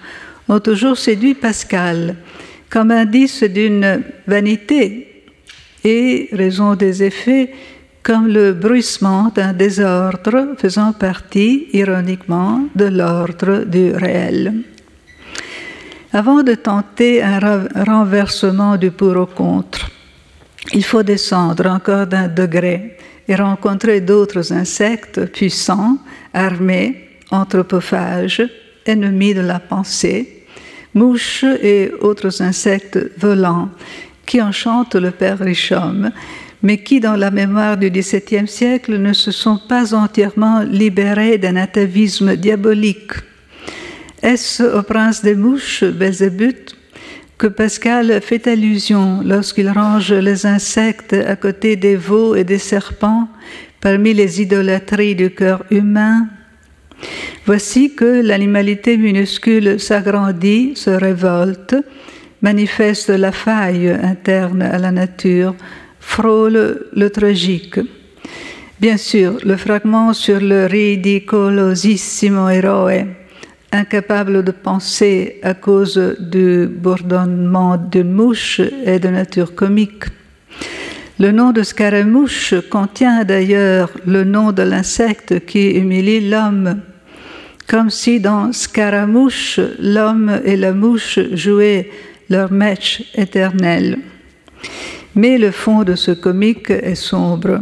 ont 0.49 0.61
toujours 0.61 0.99
séduit 0.99 1.35
Pascal 1.35 2.17
comme 2.69 2.91
indice 2.91 3.43
d'une 3.43 4.03
vanité 4.27 5.25
et 5.83 6.29
raison 6.33 6.75
des 6.75 7.03
effets 7.03 7.53
comme 8.03 8.29
le 8.29 8.53
bruissement 8.53 9.31
d'un 9.35 9.53
désordre 9.53 10.55
faisant 10.57 10.93
partie, 10.93 11.69
ironiquement, 11.73 12.65
de 12.75 12.87
l'ordre 12.87 13.65
du 13.65 13.93
réel. 13.93 14.55
Avant 16.13 16.43
de 16.43 16.55
tenter 16.55 17.23
un 17.23 17.39
renversement 17.87 18.77
du 18.77 18.91
pour 18.91 19.17
au 19.17 19.27
contre, 19.27 19.91
il 20.73 20.85
faut 20.85 21.03
descendre 21.03 21.67
encore 21.67 22.07
d'un 22.07 22.29
degré 22.29 22.97
et 23.31 23.37
rencontrer 23.37 24.01
d'autres 24.01 24.53
insectes 24.53 25.25
puissants, 25.27 25.99
armés, 26.35 27.11
anthropophages, 27.31 28.43
ennemis 28.85 29.35
de 29.35 29.41
la 29.41 29.61
pensée, 29.61 30.47
mouches 30.95 31.45
et 31.45 31.93
autres 32.01 32.43
insectes 32.43 32.99
volants 33.17 33.69
qui 34.27 34.43
enchantent 34.43 34.97
le 34.97 35.13
père 35.13 35.39
Richomme, 35.39 36.11
mais 36.65 36.83
qui, 36.83 36.99
dans 36.99 37.15
la 37.15 37.31
mémoire 37.31 37.77
du 37.77 37.89
XVIIe 37.89 38.49
siècle, 38.49 38.99
ne 38.99 39.13
se 39.13 39.31
sont 39.31 39.61
pas 39.69 39.95
entièrement 39.95 40.63
libérés 40.63 41.39
d'un 41.39 41.55
atavisme 41.55 42.35
diabolique. 42.35 43.13
Est-ce 44.23 44.65
au 44.65 44.83
prince 44.83 45.23
des 45.23 45.37
mouches, 45.37 45.85
Belzébuth, 45.85 46.77
que 47.41 47.47
Pascal 47.47 48.21
fait 48.21 48.47
allusion 48.49 49.23
lorsqu'il 49.25 49.71
range 49.71 50.13
les 50.13 50.45
insectes 50.45 51.15
à 51.15 51.37
côté 51.37 51.75
des 51.75 51.97
veaux 51.97 52.35
et 52.35 52.45
des 52.45 52.59
serpents 52.59 53.29
parmi 53.81 54.13
les 54.13 54.43
idolâtries 54.43 55.15
du 55.15 55.31
cœur 55.31 55.65
humain. 55.71 56.29
Voici 57.47 57.95
que 57.95 58.21
l'animalité 58.21 58.99
minuscule 58.99 59.81
s'agrandit, 59.81 60.73
se 60.75 60.91
révolte, 60.91 61.77
manifeste 62.43 63.09
la 63.09 63.33
faille 63.33 63.89
interne 63.89 64.61
à 64.61 64.77
la 64.77 64.93
nature, 64.93 65.55
frôle 65.99 66.89
le 66.95 67.09
tragique. 67.09 67.81
Bien 68.79 68.99
sûr, 68.99 69.39
le 69.43 69.57
fragment 69.57 70.13
sur 70.13 70.41
le 70.41 70.67
ridicolosissimo 70.67 72.51
eroe 72.51 73.20
incapable 73.73 74.43
de 74.43 74.51
penser 74.51 75.39
à 75.43 75.55
cause 75.55 76.17
du 76.19 76.67
bourdonnement 76.67 77.77
d'une 77.77 78.13
mouche 78.13 78.61
est 78.61 78.99
de 78.99 79.09
nature 79.09 79.55
comique. 79.55 80.05
Le 81.19 81.33
nom 81.33 81.53
de 81.53 81.63
scaramouche 81.63 82.55
contient 82.71 83.25
d'ailleurs 83.25 83.91
le 84.07 84.25
nom 84.25 84.53
de 84.53 84.63
l'insecte 84.63 85.45
qui 85.45 85.71
humilie 85.71 86.29
l'homme, 86.29 86.81
comme 87.69 87.91
si 87.91 88.19
dans 88.19 88.53
Scaramouche, 88.53 89.61
l'homme 89.79 90.41
et 90.45 90.57
la 90.57 90.73
mouche 90.73 91.21
jouaient 91.35 91.91
leur 92.29 92.51
match 92.51 93.05
éternel. 93.15 93.99
Mais 95.15 95.39
le 95.39 95.51
fond 95.51 95.85
de 95.85 95.95
ce 95.95 96.11
comique 96.11 96.71
est 96.71 96.97
sombre. 96.97 97.61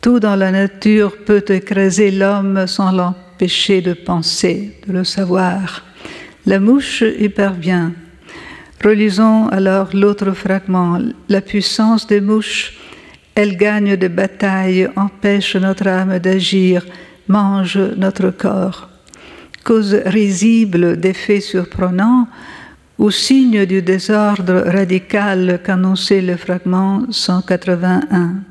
Tout 0.00 0.20
dans 0.20 0.36
la 0.36 0.50
nature 0.50 1.16
peut 1.26 1.44
écraser 1.48 2.10
l'homme 2.10 2.66
sans 2.66 2.92
l'empêcher 2.92 3.27
de 3.38 3.92
penser, 3.94 4.72
de 4.86 4.92
le 4.92 5.04
savoir. 5.04 5.84
La 6.46 6.58
mouche 6.58 7.04
y 7.18 7.28
parvient. 7.28 7.92
Relisons 8.82 9.48
alors 9.48 9.90
l'autre 9.94 10.32
fragment. 10.32 10.98
La 11.28 11.40
puissance 11.40 12.06
des 12.06 12.20
mouches, 12.20 12.78
elle 13.34 13.56
gagne 13.56 13.96
des 13.96 14.08
batailles, 14.08 14.88
empêche 14.96 15.56
notre 15.56 15.86
âme 15.86 16.18
d'agir, 16.18 16.84
mange 17.28 17.78
notre 17.96 18.30
corps. 18.30 18.88
Cause 19.64 19.94
risible 20.06 20.98
d'effets 20.98 21.40
surprenants 21.40 22.26
ou 22.98 23.10
signe 23.10 23.66
du 23.66 23.82
désordre 23.82 24.64
radical 24.66 25.60
qu'annonçait 25.64 26.22
le 26.22 26.36
fragment 26.36 27.06
181 27.10 28.47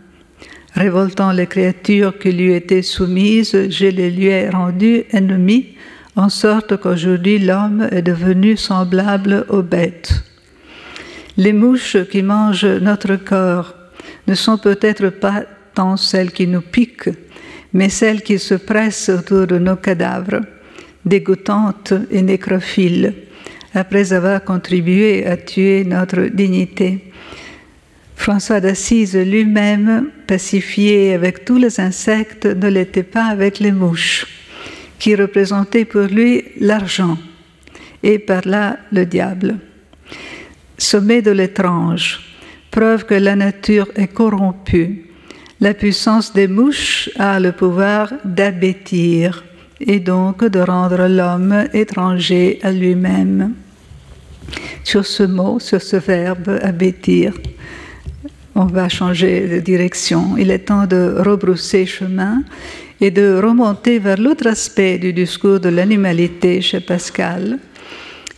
révoltant 0.78 1.32
les 1.32 1.48
créatures 1.48 2.18
qui 2.20 2.32
lui 2.32 2.54
étaient 2.54 2.84
soumises, 2.84 3.70
je 3.70 3.88
les 3.88 4.12
lui 4.12 4.28
ai 4.28 4.50
rendues 4.50 5.06
ennemies, 5.12 5.76
en 6.16 6.30
sorte 6.30 6.78
qu'aujourd'hui 6.78 7.40
l'homme 7.40 7.88
est 7.92 8.04
devenu 8.04 8.58
semblable 8.58 9.46
aux 9.50 9.64
bêtes. 9.64 10.24
Les 11.36 11.54
mouches 11.54 11.98
qui 12.12 12.22
mangent 12.22 12.66
notre 12.66 13.16
corps 13.16 13.74
ne 14.28 14.36
sont 14.36 14.58
peut-être 14.58 15.10
pas 15.10 15.44
tant 15.74 15.98
celles 15.98 16.32
qui 16.32 16.48
nous 16.48 16.62
piquent, 16.62 17.10
mais 17.74 17.90
celles 17.90 18.22
qui 18.22 18.40
se 18.40 18.56
pressent 18.56 19.10
autour 19.10 19.48
de 19.48 19.58
nos 19.58 19.76
cadavres, 19.76 20.42
dégoûtantes 21.06 21.94
et 22.12 22.22
nécrophiles, 22.22 23.14
après 23.74 24.14
avoir 24.14 24.44
contribué 24.44 25.26
à 25.26 25.38
tuer 25.38 25.84
notre 25.86 26.22
dignité. 26.24 27.12
François 28.18 28.60
d'Assise 28.60 29.16
lui-même, 29.16 30.10
pacifié 30.26 31.14
avec 31.14 31.46
tous 31.46 31.58
les 31.58 31.80
insectes, 31.80 32.46
ne 32.46 32.68
l'était 32.68 33.04
pas 33.04 33.26
avec 33.26 33.60
les 33.60 33.72
mouches, 33.72 34.28
qui 35.00 35.16
représentaient 35.16 35.86
pour 35.86 36.02
lui 36.02 36.44
l'argent 36.60 37.18
et 38.04 38.20
par 38.20 38.42
là 38.46 38.80
le 38.92 39.06
diable. 39.06 39.60
Sommet 40.78 41.22
de 41.22 41.32
l'étrange, 41.32 42.20
preuve 42.70 43.06
que 43.06 43.14
la 43.14 43.36
nature 43.36 43.88
est 43.96 44.14
corrompue. 44.14 45.06
La 45.62 45.74
puissance 45.74 46.34
des 46.34 46.48
mouches 46.48 47.10
a 47.18 47.40
le 47.40 47.54
pouvoir 47.54 48.12
d'abêtir 48.26 49.46
et 49.80 50.00
donc 50.00 50.44
de 50.44 50.60
rendre 50.60 51.08
l'homme 51.08 51.66
étranger 51.72 52.60
à 52.62 52.72
lui-même. 52.72 53.54
Sur 54.84 55.06
ce 55.06 55.24
mot, 55.24 55.60
sur 55.60 55.82
ce 55.82 55.98
verbe 55.98 56.60
abêtir, 56.62 57.34
on 58.58 58.66
va 58.66 58.90
changer 58.90 59.48
de 59.48 59.60
direction. 59.60 60.36
Il 60.36 60.50
est 60.50 60.66
temps 60.66 60.88
de 60.88 61.16
rebrousser 61.20 61.86
chemin 61.86 62.42
et 63.00 63.12
de 63.12 63.40
remonter 63.40 64.00
vers 64.00 64.20
l'autre 64.20 64.48
aspect 64.48 64.98
du 64.98 65.14
discours 65.14 65.60
de 65.60 65.70
l'animalité 65.70 66.60
chez 66.62 66.80
Pascal, 66.80 67.60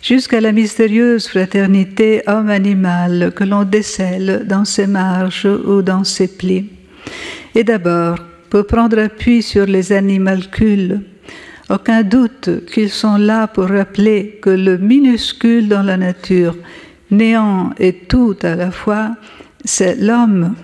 jusqu'à 0.02 0.42
la 0.42 0.52
mystérieuse 0.52 1.30
fraternité 1.30 2.22
homme-animal 2.28 3.32
que 3.34 3.46
l'on 3.46 3.64
décèle 3.64 4.46
dans 4.46 4.66
ses 4.66 4.88
marges 4.88 5.48
ou 5.66 5.82
dans 5.82 6.04
ses 6.04 6.28
plis. 6.28 6.70
Et 7.56 7.64
d'abord, 7.64 8.18
pour 8.50 8.68
prendre 8.68 9.00
appui 9.00 9.42
sur 9.42 9.66
les 9.66 9.94
animalcules, 9.94 11.00
aucun 11.70 12.04
doute 12.04 12.66
qu'ils 12.66 12.90
sont 12.90 13.16
là 13.16 13.48
pour 13.48 13.70
rappeler 13.70 14.40
que 14.42 14.50
le 14.50 14.78
minuscule 14.78 15.70
dans 15.70 15.84
la 15.84 15.96
nature, 15.96 16.58
néant 17.10 17.70
et 17.80 17.94
tout 17.94 18.36
à 18.42 18.56
la 18.56 18.72
fois, 18.72 19.12
c'est 19.66 19.96
l'homme. 19.96 20.56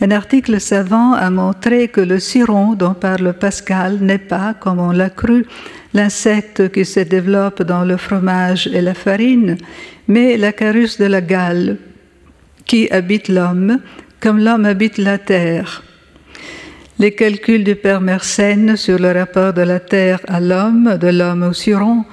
Un 0.00 0.10
article 0.10 0.60
savant 0.60 1.14
a 1.14 1.30
montré 1.30 1.88
que 1.88 2.02
le 2.02 2.18
ciron 2.18 2.74
dont 2.74 2.94
parle 2.94 3.32
Pascal 3.32 3.98
n'est 4.00 4.18
pas, 4.18 4.54
comme 4.54 4.78
on 4.78 4.90
l'a 4.90 5.08
cru, 5.08 5.46
l'insecte 5.94 6.70
qui 6.70 6.84
se 6.84 7.00
développe 7.00 7.62
dans 7.62 7.84
le 7.84 7.96
fromage 7.96 8.66
et 8.66 8.82
la 8.82 8.92
farine, 8.92 9.56
mais 10.08 10.36
la 10.36 10.52
carus 10.52 10.98
de 10.98 11.06
la 11.06 11.22
gale, 11.22 11.78
qui 12.66 12.90
habite 12.90 13.28
l'homme, 13.28 13.80
comme 14.20 14.38
l'homme 14.38 14.66
habite 14.66 14.98
la 14.98 15.16
terre. 15.16 15.82
Les 16.98 17.12
calculs 17.12 17.64
du 17.64 17.74
père 17.74 18.00
Mersenne 18.00 18.76
sur 18.76 18.98
le 18.98 19.12
rapport 19.12 19.52
de 19.52 19.62
la 19.62 19.80
terre 19.80 20.20
à 20.28 20.40
l'homme, 20.40 20.98
de 20.98 21.08
l'homme 21.08 21.42
au 21.42 21.52
ciron, 21.52 22.04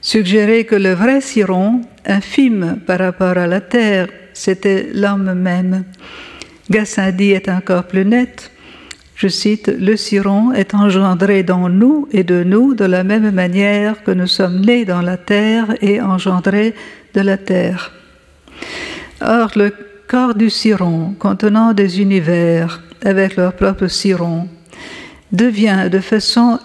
suggéraient 0.00 0.64
que 0.64 0.76
le 0.76 0.92
vrai 0.92 1.20
ciron, 1.20 1.82
infime 2.06 2.80
par 2.86 2.98
rapport 2.98 3.36
à 3.36 3.46
la 3.46 3.60
terre, 3.60 4.08
c'était 4.38 4.88
l'homme 4.94 5.34
même. 5.34 5.84
Gassendi 6.70 7.32
est 7.32 7.48
encore 7.48 7.84
plus 7.84 8.04
net. 8.04 8.50
Je 9.16 9.26
cite, 9.26 9.68
Le 9.78 9.96
ciron 9.96 10.52
est 10.52 10.74
engendré 10.74 11.42
dans 11.42 11.68
nous 11.68 12.08
et 12.12 12.22
de 12.22 12.44
nous 12.44 12.74
de 12.74 12.84
la 12.84 13.02
même 13.02 13.30
manière 13.32 14.04
que 14.04 14.12
nous 14.12 14.28
sommes 14.28 14.60
nés 14.60 14.84
dans 14.84 15.02
la 15.02 15.16
terre 15.16 15.74
et 15.80 16.00
engendrés 16.00 16.74
de 17.14 17.20
la 17.20 17.36
terre. 17.36 17.92
Or, 19.20 19.50
le 19.56 19.72
corps 20.06 20.36
du 20.36 20.50
ciron, 20.50 21.14
contenant 21.18 21.72
des 21.72 22.00
univers 22.00 22.80
avec 23.04 23.34
leur 23.36 23.54
propre 23.54 23.88
ciron, 23.88 24.48
devient 25.32 25.88
de 25.90 25.98
façon 25.98 26.58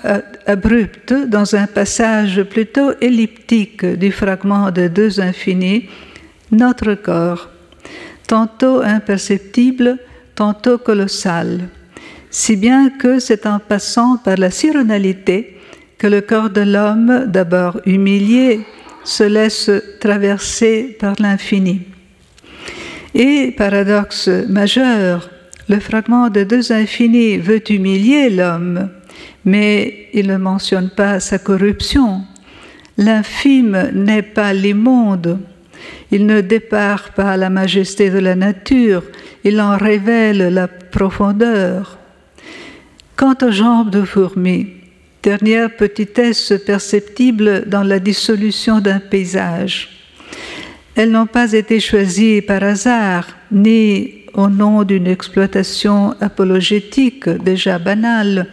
abrupte, 0.45 1.13
dans 1.27 1.55
un 1.55 1.65
passage 1.65 2.43
plutôt 2.43 2.91
elliptique 3.01 3.85
du 3.85 4.11
fragment 4.11 4.69
de 4.71 4.87
deux 4.87 5.19
infinis, 5.19 5.89
notre 6.51 6.93
corps, 6.93 7.49
tantôt 8.33 8.81
imperceptible, 8.81 9.99
tantôt 10.33 10.79
colossal, 10.79 11.69
si 12.31 12.55
bien 12.55 12.89
que 12.89 13.19
c'est 13.19 13.45
en 13.45 13.59
passant 13.59 14.17
par 14.17 14.37
la 14.37 14.49
sironalité 14.49 15.59
que 15.99 16.07
le 16.07 16.21
corps 16.21 16.49
de 16.49 16.61
l'homme, 16.61 17.25
d'abord 17.27 17.79
humilié, 17.85 18.61
se 19.03 19.23
laisse 19.23 19.69
traverser 19.99 20.97
par 20.99 21.13
l'infini. 21.19 21.81
Et 23.13 23.53
paradoxe 23.55 24.27
majeur, 24.49 25.29
le 25.69 25.79
fragment 25.79 26.31
de 26.31 26.43
deux 26.43 26.71
infinis 26.71 27.37
veut 27.37 27.61
humilier 27.71 28.31
l'homme, 28.31 28.89
mais 29.45 30.09
il 30.11 30.25
ne 30.25 30.37
mentionne 30.37 30.89
pas 30.89 31.19
sa 31.19 31.37
corruption. 31.37 32.23
L'infime 32.97 33.91
n'est 33.93 34.23
pas 34.23 34.53
l'immonde. 34.53 35.37
Il 36.11 36.25
ne 36.25 36.41
départ 36.41 37.13
pas 37.13 37.37
la 37.37 37.49
majesté 37.49 38.09
de 38.09 38.19
la 38.19 38.35
nature, 38.35 39.03
il 39.43 39.59
en 39.59 39.77
révèle 39.77 40.53
la 40.53 40.67
profondeur. 40.67 41.97
Quant 43.15 43.35
aux 43.41 43.51
jambes 43.51 43.89
de 43.89 44.03
fourmi, 44.03 44.67
dernière 45.21 45.75
petitesse 45.75 46.53
perceptible 46.65 47.65
dans 47.67 47.83
la 47.83 47.99
dissolution 47.99 48.79
d'un 48.79 48.99
paysage, 48.99 49.89
elles 50.95 51.09
n'ont 51.09 51.25
pas 51.25 51.53
été 51.53 51.79
choisies 51.79 52.41
par 52.41 52.63
hasard, 52.63 53.27
ni 53.51 54.23
au 54.33 54.47
nom 54.49 54.83
d'une 54.83 55.07
exploitation 55.07 56.15
apologétique 56.21 57.29
déjà 57.29 57.79
banale. 57.79 58.47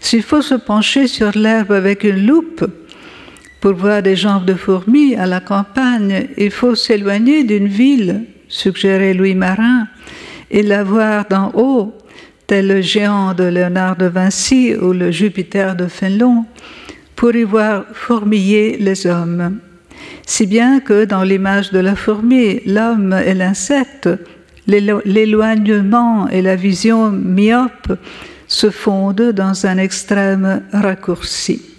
S'il 0.00 0.22
faut 0.22 0.42
se 0.42 0.54
pencher 0.54 1.06
sur 1.06 1.36
l'herbe 1.36 1.72
avec 1.72 2.04
une 2.04 2.26
loupe 2.26 2.64
pour 3.60 3.74
voir 3.74 4.02
des 4.02 4.16
jambes 4.16 4.44
de 4.44 4.54
fourmis 4.54 5.14
à 5.16 5.26
la 5.26 5.40
campagne, 5.40 6.28
il 6.36 6.50
faut 6.50 6.74
s'éloigner 6.74 7.44
d'une 7.44 7.68
ville, 7.68 8.24
suggérait 8.48 9.14
Louis 9.14 9.34
Marin, 9.34 9.86
et 10.50 10.62
la 10.62 10.82
voir 10.82 11.26
d'en 11.28 11.52
haut, 11.54 11.94
tel 12.46 12.68
le 12.68 12.80
géant 12.80 13.34
de 13.34 13.44
Léonard 13.44 13.96
de 13.96 14.06
Vinci 14.06 14.74
ou 14.74 14.92
le 14.92 15.10
Jupiter 15.10 15.76
de 15.76 15.86
Fénelon, 15.86 16.46
pour 17.14 17.34
y 17.34 17.44
voir 17.44 17.84
fourmiller 17.92 18.78
les 18.78 19.06
hommes. 19.06 19.58
Si 20.26 20.46
bien 20.46 20.80
que 20.80 21.04
dans 21.04 21.22
l'image 21.22 21.70
de 21.70 21.78
la 21.78 21.94
fourmi, 21.94 22.60
l'homme 22.66 23.12
et 23.12 23.34
l'insecte 23.34 24.08
l'éloignement 24.66 26.28
et 26.28 26.42
la 26.42 26.56
vision 26.56 27.10
myope 27.10 27.98
se 28.46 28.70
fondent 28.70 29.32
dans 29.32 29.66
un 29.66 29.78
extrême 29.78 30.62
raccourci. 30.72 31.69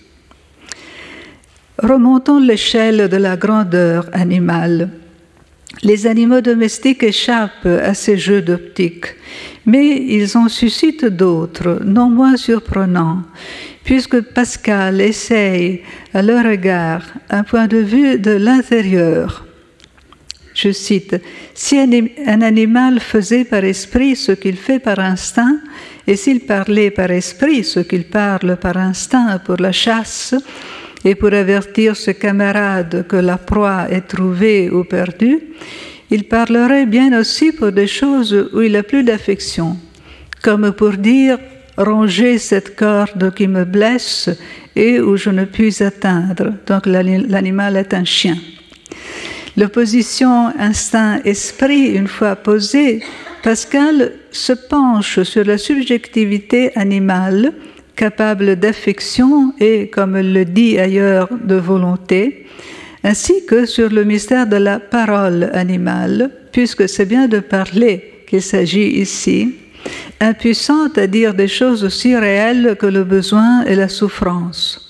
Remontons 1.82 2.39
l'échelle 2.39 3.10
de 3.10 3.17
la 3.17 3.38
grandeur 3.38 4.10
animale. 4.13 4.89
Les 5.84 6.06
animaux 6.06 6.41
domestiques 6.41 7.04
échappent 7.04 7.65
à 7.65 7.94
ces 7.94 8.17
jeux 8.17 8.41
d'optique, 8.41 9.08
mais 9.65 9.98
ils 9.98 10.38
en 10.38 10.48
suscitent 10.48 11.06
d'autres, 11.06 11.80
non 11.84 12.10
moins 12.10 12.38
surprenants, 12.38 13.24
puisque 13.84 14.22
Pascal 14.22 15.02
essaye 15.02 15.82
à 16.13 16.22
leur 16.22 16.46
égard 16.46 17.04
un 17.30 17.44
point 17.44 17.67
de 17.67 17.78
vue 17.78 18.20
de 18.20 18.32
l'intérieur 18.32 19.46
je 20.54 20.72
cite, 20.72 21.15
Si 21.54 21.78
un 21.78 22.41
animal 22.41 23.00
faisait 23.00 23.46
par 23.46 23.63
esprit 23.63 24.15
ce 24.15 24.32
qu'il 24.34 24.58
fait 24.58 24.80
par 24.80 25.00
instinct, 25.00 25.60
et 26.08 26.15
s'il 26.15 26.41
parlait 26.41 26.91
par 26.91 27.12
esprit 27.12 27.63
ce 27.63 27.80
qu'il 27.80 28.06
parle 28.06 28.58
par 28.58 28.78
instinct 28.78 29.39
pour 29.39 29.58
la 29.58 29.72
chasse, 29.72 30.36
et 31.04 31.16
pour 31.16 31.34
avertir 31.34 31.96
ses 31.96 32.14
camarades 32.14 33.06
que 33.08 33.16
la 33.16 33.38
proie 33.38 33.88
est 33.90 34.08
trouvée 34.08 34.70
ou 34.70 34.84
perdue, 34.84 35.40
il 36.10 36.26
parlerait 36.26 36.86
bien 36.86 37.18
aussi 37.20 37.52
pour 37.52 37.72
des 37.72 37.88
choses 37.88 38.50
où 38.54 38.62
il 38.62 38.76
a 38.76 38.84
plus 38.84 39.04
d'affection, 39.04 39.78
comme 40.42 40.72
pour 40.74 40.92
dire 40.92 41.40
ronger 41.78 42.38
cette 42.38 42.76
corde 42.76 43.34
qui 43.34 43.48
me 43.48 43.64
blesse 43.64 44.30
et 44.76 45.00
où 45.00 45.18
je 45.18 45.30
ne 45.30 45.46
puis 45.46 45.82
atteindre. 45.82 46.54
Donc 46.68 46.86
l'animal 46.86 47.78
est 47.78 47.94
un 47.94 48.06
chien. 48.06 48.38
L'opposition 49.58 50.48
instinct-esprit, 50.58 51.94
une 51.94 52.08
fois 52.08 52.36
posée, 52.36 53.04
Pascal 53.44 54.14
se 54.32 54.54
penche 54.54 55.24
sur 55.24 55.44
la 55.44 55.58
subjectivité 55.58 56.72
animale, 56.78 57.54
capable 57.96 58.56
d'affection 58.56 59.54
et, 59.60 59.88
comme 59.88 60.18
le 60.18 60.46
dit 60.46 60.80
ailleurs, 60.80 61.30
de 61.44 61.56
volonté, 61.56 62.46
ainsi 63.04 63.46
que 63.46 63.66
sur 63.66 63.90
le 63.90 64.04
mystère 64.04 64.48
de 64.48 64.58
la 64.58 64.80
parole 64.80 65.50
animale, 65.54 66.32
puisque 66.52 66.88
c'est 66.88 67.06
bien 67.06 67.28
de 67.28 67.40
parler 67.40 68.24
qu'il 68.28 68.42
s'agit 68.42 68.90
ici, 69.02 69.56
impuissante 70.20 70.98
à 70.98 71.08
dire 71.08 71.34
des 71.34 71.48
choses 71.48 71.84
aussi 71.84 72.16
réelles 72.16 72.76
que 72.80 72.86
le 72.86 73.04
besoin 73.04 73.64
et 73.66 73.76
la 73.76 73.90
souffrance. 73.90 74.88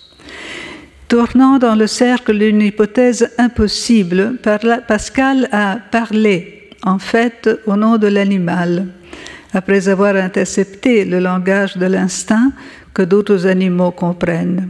Tournant 1.07 1.57
dans 1.57 1.75
le 1.75 1.87
cercle 1.87 2.37
d'une 2.37 2.61
hypothèse 2.61 3.29
impossible, 3.37 4.35
Pascal 4.87 5.49
a 5.51 5.77
parlé, 5.91 6.69
en 6.83 6.99
fait, 6.99 7.49
au 7.65 7.75
nom 7.75 7.97
de 7.97 8.07
l'animal, 8.07 8.87
après 9.53 9.87
avoir 9.89 10.15
intercepté 10.15 11.05
le 11.05 11.19
langage 11.19 11.77
de 11.77 11.85
l'instinct 11.85 12.51
que 12.93 13.01
d'autres 13.01 13.47
animaux 13.47 13.91
comprennent. 13.91 14.69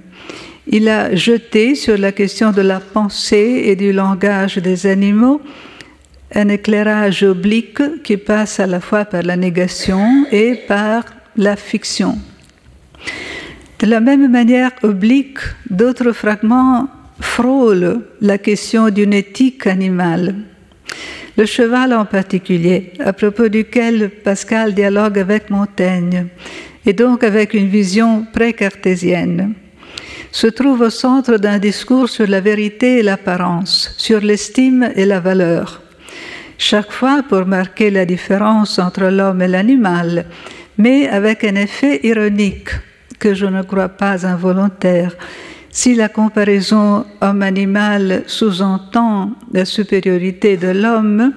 Il 0.68 0.88
a 0.90 1.16
jeté 1.16 1.76
sur 1.76 1.98
la 1.98 2.12
question 2.12 2.52
de 2.52 2.62
la 2.62 2.80
pensée 2.80 3.64
et 3.66 3.76
du 3.76 3.92
langage 3.92 4.58
des 4.58 4.86
animaux 4.86 5.42
un 6.34 6.48
éclairage 6.48 7.24
oblique 7.24 8.04
qui 8.04 8.18
passe 8.18 8.60
à 8.60 8.68
la 8.68 8.80
fois 8.80 9.06
par 9.06 9.24
la 9.24 9.36
négation 9.36 10.26
et 10.32 10.56
par 10.56 11.04
la 11.36 11.56
fiction. 11.56 12.18
De 13.80 13.88
la 13.88 14.00
même 14.00 14.32
manière 14.32 14.72
oblique, 14.84 15.40
d'autres 15.70 16.12
fragments 16.12 16.88
frôlent 17.20 18.02
la 18.22 18.38
question 18.38 18.90
d'une 18.90 19.14
éthique 19.14 19.68
animale. 19.68 20.36
Le 21.42 21.48
cheval 21.48 21.92
en 21.96 22.06
particulier, 22.06 22.94
à 23.00 23.14
propos 23.14 23.48
duquel 23.48 24.12
Pascal 24.12 24.76
dialogue 24.76 25.18
avec 25.18 25.50
Montaigne, 25.50 26.28
et 26.86 26.94
donc 26.94 27.24
avec 27.24 27.56
une 27.56 27.68
vision 27.68 28.28
pré-cartésienne, 28.32 29.56
se 30.32 30.46
trouve 30.46 30.82
au 30.82 30.92
centre 30.92 31.38
d'un 31.38 31.58
discours 31.58 32.10
sur 32.10 32.28
la 32.28 32.42
vérité 32.42 33.00
et 33.00 33.02
l'apparence, 33.02 33.96
sur 33.98 34.20
l'estime 34.22 34.92
et 34.96 35.06
la 35.06 35.20
valeur. 35.20 35.82
Chaque 36.60 36.92
fois 36.92 37.24
pour 37.28 37.48
marquer 37.48 37.90
la 37.90 38.06
différence 38.06 38.78
entre 38.78 39.06
l'homme 39.06 39.42
et 39.42 39.48
l'animal, 39.48 40.28
mais 40.78 41.10
avec 41.10 41.44
un 41.44 41.56
effet 41.56 42.02
ironique 42.04 42.70
que 43.18 43.34
je 43.34 43.48
ne 43.48 43.64
crois 43.64 43.90
pas 43.90 44.28
involontaire. 44.28 45.18
Si 45.74 45.96
la 45.96 46.10
comparaison 46.10 47.06
homme-animal 47.22 48.24
sous-entend 48.28 49.32
la 49.54 49.64
supériorité 49.64 50.58
de 50.58 50.68
l'homme, 50.68 51.34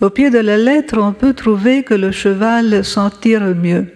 au 0.00 0.10
pied 0.10 0.30
de 0.30 0.38
la 0.38 0.56
lettre, 0.56 0.96
on 0.98 1.12
peut 1.12 1.34
trouver 1.34 1.82
que 1.82 1.94
le 1.94 2.12
cheval 2.12 2.84
s'en 2.84 3.10
tire 3.10 3.42
mieux. 3.56 3.86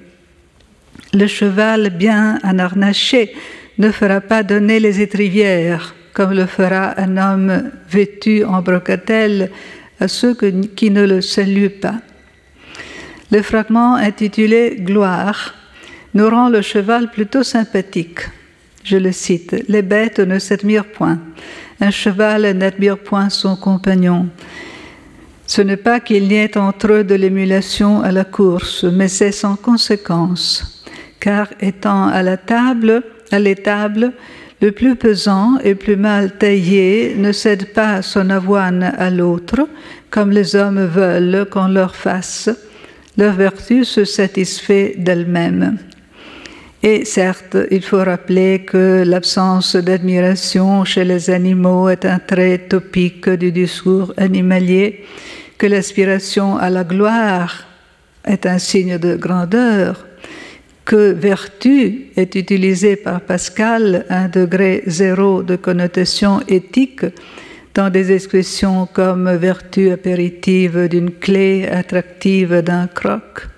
Le 1.14 1.28
cheval 1.28 1.90
bien 1.90 2.40
enharnaché 2.42 3.36
ne 3.78 3.92
fera 3.92 4.20
pas 4.20 4.42
donner 4.42 4.80
les 4.80 5.00
étrivières, 5.00 5.94
comme 6.12 6.32
le 6.32 6.46
fera 6.46 7.00
un 7.00 7.16
homme 7.16 7.70
vêtu 7.88 8.44
en 8.44 8.62
brocatelle 8.62 9.52
à 10.00 10.08
ceux 10.08 10.36
qui 10.74 10.90
ne 10.90 11.06
le 11.06 11.20
saluent 11.20 11.78
pas. 11.80 12.00
Le 13.30 13.42
fragment 13.42 13.94
intitulé 13.94 14.76
Gloire 14.80 15.54
nous 16.14 16.28
rend 16.28 16.48
le 16.48 16.62
cheval 16.62 17.12
plutôt 17.12 17.44
sympathique. 17.44 18.18
Je 18.84 18.96
le 18.96 19.12
cite 19.12 19.64
Les 19.68 19.82
bêtes 19.82 20.18
ne 20.18 20.38
s'admirent 20.38 20.90
point. 20.90 21.18
Un 21.80 21.90
cheval 21.90 22.50
n'admire 22.56 22.98
point 22.98 23.30
son 23.30 23.56
compagnon. 23.56 24.28
Ce 25.46 25.62
n'est 25.62 25.76
pas 25.76 26.00
qu'il 26.00 26.28
n'y 26.28 26.36
ait 26.36 26.56
entre 26.56 26.92
eux 26.92 27.04
de 27.04 27.14
l'émulation 27.14 28.00
à 28.02 28.12
la 28.12 28.24
course, 28.24 28.84
mais 28.84 29.08
c'est 29.08 29.32
sans 29.32 29.56
conséquence, 29.56 30.84
car 31.20 31.48
étant 31.60 32.06
à 32.06 32.22
la 32.22 32.36
table, 32.36 33.02
à 33.30 33.38
l'étable, 33.38 34.12
le 34.62 34.70
plus 34.70 34.94
pesant 34.94 35.58
et 35.64 35.74
plus 35.74 35.96
mal 35.96 36.38
taillé 36.38 37.16
ne 37.18 37.32
cède 37.32 37.72
pas 37.72 38.00
son 38.00 38.30
avoine 38.30 38.94
à 38.96 39.10
l'autre, 39.10 39.68
comme 40.08 40.30
les 40.30 40.54
hommes 40.54 40.86
veulent 40.86 41.46
qu'on 41.50 41.66
leur 41.66 41.96
fasse. 41.96 42.48
Leur 43.18 43.34
vertu 43.34 43.84
se 43.84 44.04
satisfait 44.04 44.94
d'elle-même. 44.96 45.78
Et 46.84 47.04
certes, 47.04 47.56
il 47.70 47.82
faut 47.82 48.02
rappeler 48.02 48.64
que 48.66 49.04
l'absence 49.06 49.76
d'admiration 49.76 50.84
chez 50.84 51.04
les 51.04 51.30
animaux 51.30 51.88
est 51.88 52.04
un 52.04 52.18
trait 52.18 52.58
topique 52.58 53.28
du 53.30 53.52
discours 53.52 54.12
animalier, 54.16 55.04
que 55.58 55.66
l'aspiration 55.68 56.56
à 56.56 56.70
la 56.70 56.82
gloire 56.82 57.68
est 58.24 58.46
un 58.46 58.58
signe 58.58 58.98
de 58.98 59.14
grandeur, 59.14 60.06
que 60.84 61.12
vertu 61.12 62.08
est 62.16 62.34
utilisé 62.34 62.96
par 62.96 63.20
Pascal 63.20 64.04
à 64.08 64.24
un 64.24 64.28
degré 64.28 64.82
zéro 64.88 65.44
de 65.44 65.54
connotation 65.54 66.40
éthique 66.48 67.06
dans 67.74 67.90
des 67.90 68.10
expressions 68.10 68.88
comme 68.92 69.32
vertu 69.36 69.92
apéritive 69.92 70.88
d'une 70.88 71.12
clé 71.12 71.68
attractive 71.68 72.60
d'un 72.60 72.88
croc. 72.88 73.51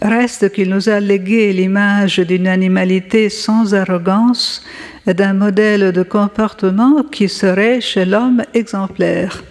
Reste 0.00 0.52
qu'il 0.52 0.70
nous 0.70 0.88
a 0.88 1.00
légué 1.00 1.52
l'image 1.52 2.18
d'une 2.20 2.46
animalité 2.46 3.28
sans 3.28 3.74
arrogance 3.74 4.64
et 5.06 5.14
d'un 5.14 5.32
modèle 5.32 5.90
de 5.90 6.02
comportement 6.04 7.02
qui 7.02 7.28
serait 7.28 7.80
chez 7.80 8.04
l'homme 8.04 8.42
exemplaire, 8.54 9.42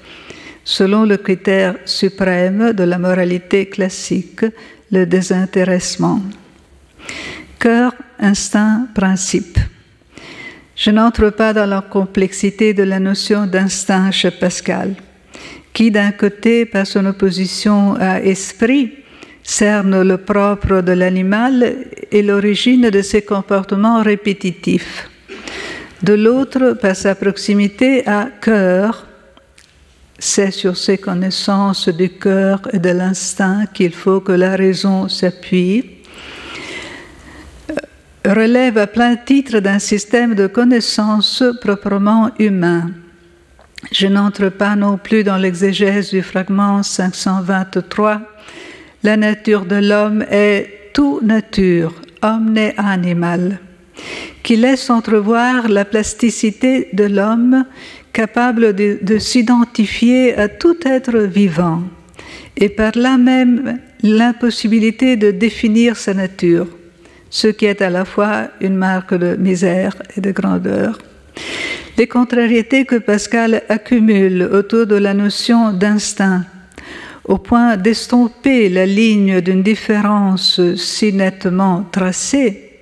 selon 0.63 1.03
le 1.03 1.17
critère 1.17 1.75
suprême 1.83 2.71
de 2.71 2.83
la 2.83 2.97
moralité 2.97 3.65
classique, 3.65 4.45
le 4.89 5.05
désintéressement. 5.05 6.21
Cœur, 7.59 7.93
instinct, 8.19 8.87
principe. 8.95 9.59
Je 10.77 10.91
n'entre 10.91 11.29
pas 11.31 11.53
dans 11.53 11.65
la 11.65 11.81
complexité 11.81 12.73
de 12.73 12.83
la 12.83 12.99
notion 12.99 13.47
d'instinct 13.47 14.11
chez 14.11 14.31
Pascal, 14.31 14.93
qui 15.73 15.91
d'un 15.91 16.11
côté, 16.11 16.65
par 16.65 16.87
son 16.87 17.05
opposition 17.05 17.95
à 17.99 18.21
esprit, 18.21 18.93
cerne 19.47 20.01
le 20.01 20.17
propre 20.17 20.81
de 20.81 20.91
l'animal 20.91 21.75
et 22.11 22.21
l'origine 22.21 22.89
de 22.89 23.01
ses 23.01 23.21
comportements 23.21 24.03
répétitifs. 24.03 25.09
De 26.03 26.13
l'autre, 26.13 26.73
par 26.73 26.97
sa 26.97 27.15
proximité 27.15 28.05
à 28.05 28.27
cœur, 28.41 29.07
c'est 30.19 30.51
sur 30.51 30.75
ses 30.75 30.97
connaissances 30.97 31.87
du 31.87 32.09
cœur 32.09 32.61
et 32.73 32.79
de 32.79 32.89
l'instinct 32.89 33.65
qu'il 33.73 33.93
faut 33.93 34.19
que 34.19 34.33
la 34.33 34.57
raison 34.57 35.07
s'appuie 35.07 35.91
relève 38.25 38.77
à 38.77 38.87
plein 38.87 39.15
titre 39.15 39.59
d'un 39.59 39.79
système 39.79 40.35
de 40.35 40.47
connaissances 40.47 41.43
proprement 41.61 42.31
humain. 42.37 42.91
Je 43.93 44.07
n'entre 44.07 44.49
pas 44.49 44.75
non 44.75 44.97
plus 44.97 45.23
dans 45.23 45.37
l'exégèse 45.37 46.09
du 46.09 46.21
fragment 46.21 46.83
523. 46.83 48.19
La 49.07 49.15
nature 49.15 49.63
de 49.63 49.77
l'homme 49.77 50.25
est 50.29 50.91
tout 50.93 51.21
nature, 51.23 51.93
omne 52.21 52.73
animal, 52.75 53.57
qui 54.43 54.57
laisse 54.57 54.89
entrevoir 54.89 55.69
la 55.69 55.85
plasticité 55.85 56.89
de 56.91 57.05
l'homme 57.05 57.63
capable 58.11 58.75
de, 58.75 58.99
de 59.01 59.17
s'identifier 59.17 60.37
à 60.37 60.49
tout 60.49 60.75
être 60.85 61.19
vivant 61.19 61.83
et 62.57 62.67
par 62.67 62.97
là 62.97 63.17
même 63.17 63.79
l'impossibilité 64.03 65.15
de 65.15 65.31
définir 65.31 65.95
sa 65.95 66.13
nature 66.13 66.67
ce 67.29 67.47
qui 67.47 67.63
est 67.65 67.81
à 67.81 67.89
la 67.89 68.03
fois 68.03 68.49
une 68.59 68.75
marque 68.75 69.13
de 69.13 69.37
misère 69.37 69.95
et 70.17 70.19
de 70.19 70.31
grandeur. 70.31 70.97
Les 71.97 72.07
contrariétés 72.07 72.83
que 72.83 72.97
Pascal 72.97 73.63
accumule 73.69 74.49
autour 74.51 74.85
de 74.85 74.95
la 74.95 75.13
notion 75.13 75.71
d'instinct, 75.71 76.43
au 77.27 77.37
point 77.37 77.77
d'estomper 77.77 78.69
la 78.69 78.85
ligne 78.85 79.41
d'une 79.41 79.63
différence 79.63 80.61
si 80.75 81.11
nettement 81.13 81.85
tracée, 81.91 82.79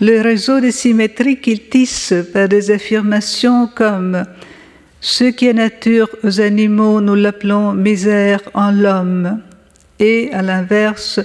le 0.00 0.20
réseau 0.20 0.60
de 0.60 0.70
symétrie 0.70 1.40
qu'il 1.40 1.68
tisse 1.68 2.14
par 2.32 2.48
des 2.48 2.70
affirmations 2.70 3.68
comme 3.74 4.24
ce 5.00 5.24
qui 5.24 5.46
est 5.46 5.52
nature 5.52 6.08
aux 6.24 6.40
animaux, 6.40 7.00
nous 7.00 7.14
l'appelons 7.14 7.72
misère 7.72 8.40
en 8.54 8.70
l'homme, 8.72 9.40
et 9.98 10.30
à 10.32 10.42
l'inverse, 10.42 11.20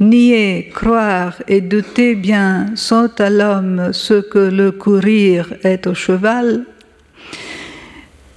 Nier, 0.00 0.70
croire 0.74 1.40
et 1.46 1.60
douter 1.60 2.16
bien 2.16 2.66
sont 2.74 3.10
à 3.18 3.30
l'homme 3.30 3.90
ce 3.92 4.14
que 4.20 4.38
le 4.38 4.72
courir 4.72 5.54
est 5.62 5.86
au 5.86 5.94
cheval, 5.94 6.64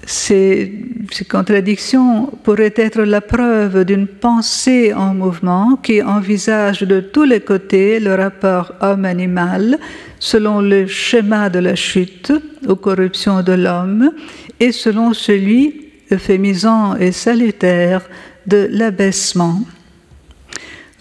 ces, 0.06 0.72
ces, 1.12 1.26
contradictions 1.26 2.28
pourraient 2.44 2.74
être 2.76 3.02
la 3.02 3.22
preuve 3.22 3.86
d'une 3.86 4.08
pensée 4.08 4.94
en 4.94 5.14
mouvement 5.14 5.78
qui 5.78 6.02
envisage 6.02 6.82
de 6.82 7.00
tous 7.00 7.24
les 7.24 7.42
côtés 7.42 8.00
le 8.00 8.16
rapport 8.16 8.74
homme-animal 8.82 9.80
selon 10.20 10.62
le 10.62 10.88
schéma 10.88 11.50
de 11.50 11.60
la 11.60 11.76
chute 11.76 12.32
aux 12.68 12.76
corruptions 12.76 13.42
de 13.42 13.54
l'homme 13.54 14.12
et 14.60 14.72
selon 14.72 15.14
celui 15.14 15.86
euphémisant 16.12 16.96
et 16.96 17.12
salutaire 17.12 18.02
de 18.46 18.68
l'abaissement. 18.72 19.62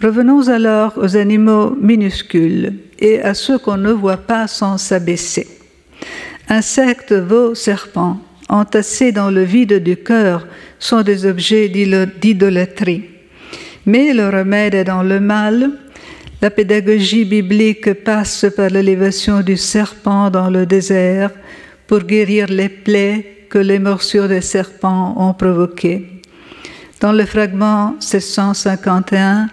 Revenons 0.01 0.49
alors 0.49 0.93
aux 0.97 1.15
animaux 1.15 1.75
minuscules 1.79 2.73
et 2.99 3.21
à 3.21 3.33
ceux 3.33 3.57
qu'on 3.57 3.77
ne 3.77 3.91
voit 3.91 4.17
pas 4.17 4.47
sans 4.47 4.77
s'abaisser. 4.77 5.47
Insectes, 6.49 7.13
veaux, 7.13 7.55
serpents, 7.55 8.19
entassés 8.49 9.11
dans 9.11 9.29
le 9.29 9.43
vide 9.43 9.83
du 9.83 9.97
cœur, 9.97 10.47
sont 10.79 11.01
des 11.01 11.25
objets 11.25 11.69
d'idolâtrie. 11.69 13.05
Mais 13.85 14.13
le 14.13 14.29
remède 14.29 14.73
est 14.73 14.83
dans 14.83 15.03
le 15.03 15.19
mal. 15.19 15.71
La 16.41 16.49
pédagogie 16.49 17.25
biblique 17.25 17.93
passe 18.03 18.45
par 18.55 18.69
l'élévation 18.69 19.41
du 19.41 19.57
serpent 19.57 20.29
dans 20.29 20.49
le 20.49 20.65
désert 20.65 21.31
pour 21.87 21.99
guérir 21.99 22.47
les 22.47 22.69
plaies 22.69 23.47
que 23.49 23.57
les 23.59 23.79
morsures 23.79 24.27
des 24.27 24.41
serpents 24.41 25.13
ont 25.17 25.33
provoquées. 25.33 26.07
Dans 26.99 27.11
le 27.11 27.25
fragment 27.25 27.95
751, 27.99 29.47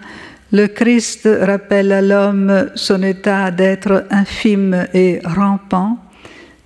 le 0.51 0.67
Christ 0.67 1.27
rappelle 1.41 1.91
à 1.91 2.01
l'homme 2.01 2.69
son 2.75 3.01
état 3.03 3.49
d'être 3.51 4.05
infime 4.09 4.87
et 4.93 5.19
rampant, 5.23 5.97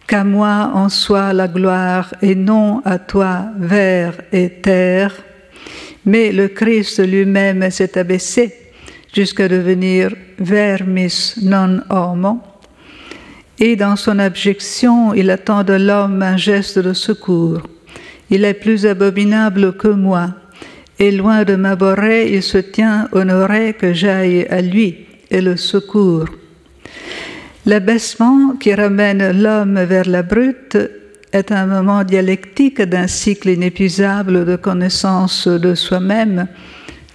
qu'à 0.07 0.23
moi 0.23 0.71
en 0.73 0.89
soit 0.89 1.33
la 1.33 1.47
gloire 1.47 2.13
et 2.21 2.35
non 2.35 2.81
à 2.85 2.97
toi 2.97 3.45
vers 3.59 4.13
et 4.31 4.49
terre. 4.49 5.13
Mais 6.05 6.31
le 6.31 6.47
Christ 6.47 7.05
lui-même 7.05 7.69
s'est 7.69 7.97
abaissé 7.97 8.55
jusqu'à 9.13 9.47
devenir 9.47 10.15
vermis 10.39 11.35
non 11.41 11.81
homo. 11.89 12.41
Et 13.59 13.75
dans 13.75 13.95
son 13.95 14.19
abjection, 14.19 15.13
il 15.13 15.29
attend 15.29 15.63
de 15.63 15.73
l'homme 15.73 16.21
un 16.21 16.37
geste 16.37 16.79
de 16.79 16.93
secours. 16.93 17.61
Il 18.29 18.45
est 18.45 18.53
plus 18.53 18.85
abominable 18.85 19.75
que 19.75 19.87
moi 19.87 20.29
et 20.99 21.11
loin 21.11 21.43
de 21.43 21.55
m'aborrer, 21.55 22.33
il 22.33 22.41
se 22.41 22.57
tient 22.57 23.07
honoré 23.11 23.73
que 23.73 23.93
j'aille 23.93 24.47
à 24.49 24.61
lui 24.61 25.05
et 25.29 25.41
le 25.41 25.55
secours. 25.55 26.25
L'abaissement 27.68 28.55
qui 28.57 28.74
ramène 28.74 29.41
l'homme 29.41 29.84
vers 29.84 30.07
la 30.07 30.24
brute 30.24 30.78
est 31.34 31.51
un 31.51 31.65
moment 31.65 32.05
dialectique 32.05 32.82
d'un 32.82 33.07
cycle 33.07 33.49
inépuisable 33.49 34.45
de 34.45 34.55
connaissance 34.55 35.49
de 35.49 35.76
soi-même. 35.76 36.47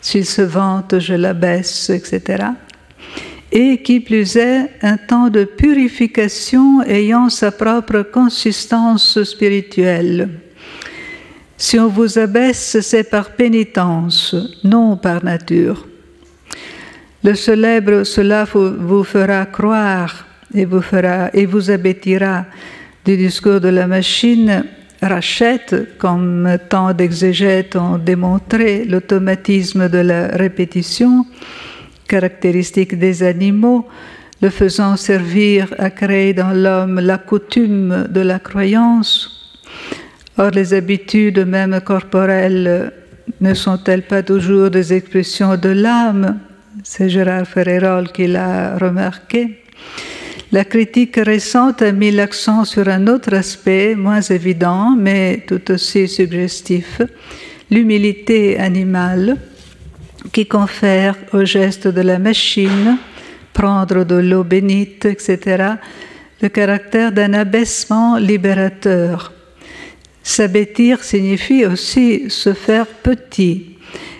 S'il 0.02 0.26
se 0.26 0.42
vante, 0.42 0.98
je 0.98 1.14
l'abaisse, 1.14 1.88
etc. 1.88 2.48
Et 3.50 3.78
qui 3.78 4.00
plus 4.00 4.36
est, 4.36 4.72
un 4.82 4.98
temps 4.98 5.30
de 5.30 5.44
purification 5.44 6.82
ayant 6.82 7.30
sa 7.30 7.50
propre 7.50 8.02
consistance 8.02 9.22
spirituelle. 9.22 10.28
Si 11.56 11.78
on 11.78 11.88
vous 11.88 12.18
abaisse, 12.18 12.78
c'est 12.82 13.08
par 13.08 13.30
pénitence, 13.30 14.36
non 14.64 14.98
par 14.98 15.24
nature. 15.24 15.88
Le 17.24 17.34
célèbre 17.34 18.04
cela 18.04 18.44
vous 18.44 19.02
fera 19.02 19.46
croire 19.46 20.26
et 20.54 20.64
vous, 20.64 20.82
fera, 20.82 21.30
et 21.32 21.46
vous 21.46 21.70
abattira 21.70 22.46
du 23.04 23.16
discours 23.16 23.60
de 23.60 23.68
la 23.68 23.86
machine 23.86 24.64
rachète, 25.02 25.98
comme 25.98 26.58
tant 26.68 26.92
d'exégètes 26.92 27.76
ont 27.76 27.98
démontré, 27.98 28.84
l'automatisme 28.84 29.88
de 29.88 29.98
la 29.98 30.28
répétition, 30.28 31.26
caractéristique 32.06 32.98
des 32.98 33.22
animaux, 33.22 33.88
le 34.40 34.50
faisant 34.50 34.96
servir 34.96 35.74
à 35.78 35.90
créer 35.90 36.34
dans 36.34 36.52
l'homme 36.52 37.00
la 37.00 37.18
coutume 37.18 38.06
de 38.08 38.20
la 38.20 38.38
croyance. 38.38 39.58
Or, 40.36 40.50
les 40.50 40.74
habitudes, 40.74 41.46
même 41.46 41.80
corporelles, 41.80 42.92
ne 43.40 43.54
sont-elles 43.54 44.02
pas 44.02 44.22
toujours 44.22 44.70
des 44.70 44.92
expressions 44.92 45.56
de 45.56 45.68
l'âme? 45.68 46.38
C'est 46.82 47.08
Gérard 47.08 47.46
Ferrérol 47.46 48.10
qui 48.10 48.26
l'a 48.26 48.76
remarqué. 48.78 49.62
La 50.54 50.66
critique 50.66 51.16
récente 51.16 51.80
a 51.80 51.92
mis 51.92 52.10
l'accent 52.10 52.66
sur 52.66 52.86
un 52.88 53.06
autre 53.06 53.32
aspect, 53.32 53.94
moins 53.94 54.20
évident, 54.20 54.94
mais 54.94 55.44
tout 55.46 55.70
aussi 55.70 56.06
suggestif, 56.06 57.00
l'humilité 57.70 58.58
animale, 58.58 59.38
qui 60.30 60.44
confère 60.44 61.16
au 61.32 61.46
geste 61.46 61.88
de 61.88 62.02
la 62.02 62.18
machine, 62.18 62.98
prendre 63.54 64.04
de 64.04 64.16
l'eau 64.16 64.44
bénite, 64.44 65.06
etc., 65.06 65.76
le 66.42 66.50
caractère 66.50 67.12
d'un 67.12 67.32
abaissement 67.32 68.18
libérateur. 68.18 69.32
S'abattir 70.22 71.02
signifie 71.02 71.64
aussi 71.64 72.28
se 72.28 72.52
faire 72.52 72.86
petit 72.86 73.78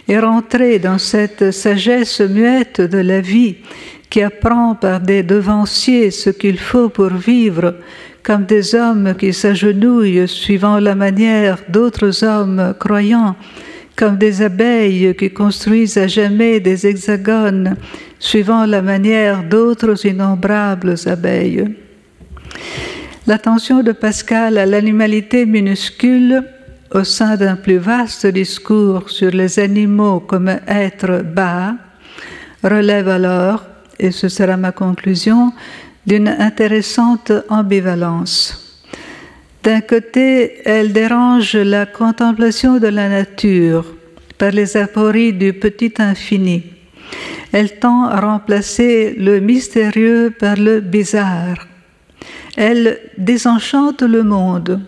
et 0.09 0.19
rentrer 0.19 0.79
dans 0.79 0.99
cette 0.99 1.51
sagesse 1.51 2.23
muette 2.23 2.81
de 2.81 2.99
la 2.99 3.21
vie 3.21 3.57
qui 4.13 4.21
apprend 4.21 4.75
par 4.75 5.01
des 5.01 5.23
devanciers 5.23 6.11
ce 6.11 6.29
qu'il 6.29 6.59
faut 6.59 6.91
pour 6.91 7.09
vivre, 7.15 7.77
comme 8.23 8.45
des 8.45 8.75
hommes 8.75 9.15
qui 9.19 9.33
s'agenouillent 9.33 10.29
suivant 10.29 10.79
la 10.79 10.95
manière 10.95 11.57
d'autres 11.71 12.23
hommes 12.23 12.75
croyants, 12.79 13.35
comme 13.97 14.19
des 14.19 14.43
abeilles 14.43 15.17
qui 15.17 15.31
construisent 15.31 15.97
à 15.97 16.09
jamais 16.09 16.61
des 16.61 16.87
hexagones 16.87 17.75
suivant 18.19 18.67
la 18.67 18.83
manière 18.83 19.45
d'autres 19.45 20.05
innombrables 20.05 20.97
abeilles. 21.07 21.75
L'attention 23.27 23.83
de 23.83 23.93
Pascal 23.93 24.59
à 24.59 24.67
l'animalité 24.67 25.47
minuscule 25.47 26.43
au 26.91 27.03
sein 27.03 27.37
d'un 27.37 27.57
plus 27.57 27.79
vaste 27.79 28.27
discours 28.27 29.09
sur 29.09 29.31
les 29.31 29.59
animaux 29.59 30.21
comme 30.21 30.55
êtres 30.69 31.23
bas 31.25 31.77
relève 32.63 33.09
alors 33.09 33.72
et 33.99 34.11
ce 34.11 34.29
sera 34.29 34.57
ma 34.57 34.73
conclusion, 34.73 35.53
d'une 36.07 36.29
intéressante 36.29 37.33
ambivalence. 37.49 38.59
D'un 39.63 39.81
côté, 39.81 40.61
elle 40.65 40.93
dérange 40.93 41.55
la 41.55 41.87
contemplation 41.87 42.79
de 42.79 42.89
la 42.89 43.09
nature 43.09 43.85
par 44.37 44.51
les 44.51 44.77
apories 44.77 45.33
du 45.33 45.53
petit 45.53 45.95
infini. 45.99 46.65
Elle 47.53 47.79
tend 47.79 48.07
à 48.07 48.21
remplacer 48.21 49.15
le 49.17 49.39
mystérieux 49.39 50.35
par 50.37 50.57
le 50.57 50.81
bizarre. 50.81 51.69
Elle 52.57 52.99
désenchante 53.17 54.03
le 54.03 54.25
monde, 54.25 54.81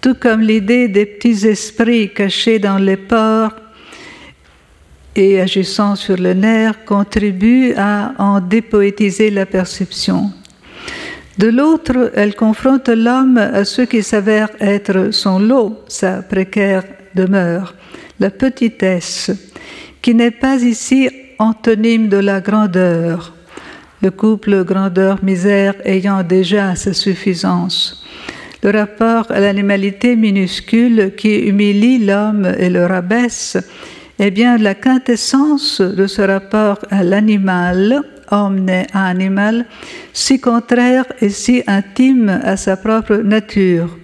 tout 0.00 0.14
comme 0.14 0.40
l'idée 0.40 0.88
des 0.88 1.04
petits 1.04 1.46
esprits 1.46 2.12
cachés 2.14 2.58
dans 2.58 2.78
les 2.78 2.96
ports 2.96 3.52
et 5.16 5.40
agissant 5.40 5.96
sur 5.96 6.16
le 6.16 6.34
nerf 6.34 6.84
contribue 6.84 7.72
à 7.76 8.12
en 8.18 8.40
dépoétiser 8.40 9.30
la 9.30 9.46
perception. 9.46 10.30
De 11.38 11.48
l'autre, 11.48 12.12
elle 12.14 12.34
confronte 12.34 12.88
l'homme 12.88 13.38
à 13.38 13.64
ce 13.64 13.82
qui 13.82 14.02
s'avère 14.02 14.50
être 14.60 15.10
son 15.10 15.38
lot, 15.38 15.84
sa 15.88 16.22
précaire 16.22 16.84
demeure, 17.14 17.74
la 18.20 18.30
petitesse, 18.30 19.30
qui 20.00 20.14
n'est 20.14 20.30
pas 20.30 20.62
ici 20.62 21.08
antonyme 21.38 22.08
de 22.08 22.18
la 22.18 22.40
grandeur, 22.40 23.34
le 24.02 24.10
couple 24.10 24.64
grandeur-misère 24.64 25.74
ayant 25.84 26.22
déjà 26.22 26.74
sa 26.74 26.92
suffisance. 26.92 28.04
Le 28.62 28.70
rapport 28.70 29.26
à 29.30 29.40
l'animalité 29.40 30.16
minuscule 30.16 31.12
qui 31.16 31.36
humilie 31.36 32.04
l'homme 32.04 32.50
et 32.58 32.70
le 32.70 32.86
rabaisse 32.86 33.58
eh 34.18 34.30
bien, 34.30 34.56
la 34.56 34.74
quintessence 34.74 35.80
de 35.80 36.06
ce 36.06 36.22
rapport 36.22 36.78
à 36.90 37.02
l'animal, 37.02 38.02
omne 38.30 38.86
animal, 38.92 39.66
si 40.12 40.40
contraire 40.40 41.04
et 41.20 41.28
si 41.28 41.62
intime 41.66 42.40
à 42.42 42.56
sa 42.56 42.76
propre 42.76 43.16
nature. 43.16 43.96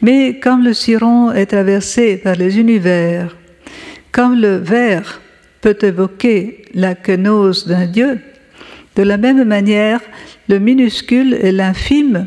Mais 0.00 0.40
comme 0.40 0.64
le 0.64 0.72
ciron 0.72 1.30
est 1.30 1.46
traversé 1.46 2.16
par 2.16 2.36
les 2.36 2.58
univers, 2.58 3.36
comme 4.10 4.40
le 4.40 4.56
ver 4.56 5.20
peut 5.60 5.78
évoquer 5.82 6.64
la 6.74 6.94
quenose 6.94 7.66
d'un 7.66 7.86
Dieu, 7.86 8.18
de 8.96 9.02
la 9.02 9.16
même 9.16 9.44
manière, 9.44 10.00
le 10.48 10.58
minuscule 10.58 11.34
et 11.34 11.52
l'infime, 11.52 12.26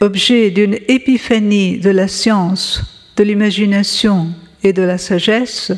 objet 0.00 0.50
d'une 0.50 0.78
épiphanie 0.88 1.78
de 1.78 1.90
la 1.90 2.08
science, 2.08 3.10
de 3.16 3.24
l'imagination 3.24 4.28
et 4.62 4.72
de 4.72 4.82
la 4.82 4.98
sagesse, 4.98 5.72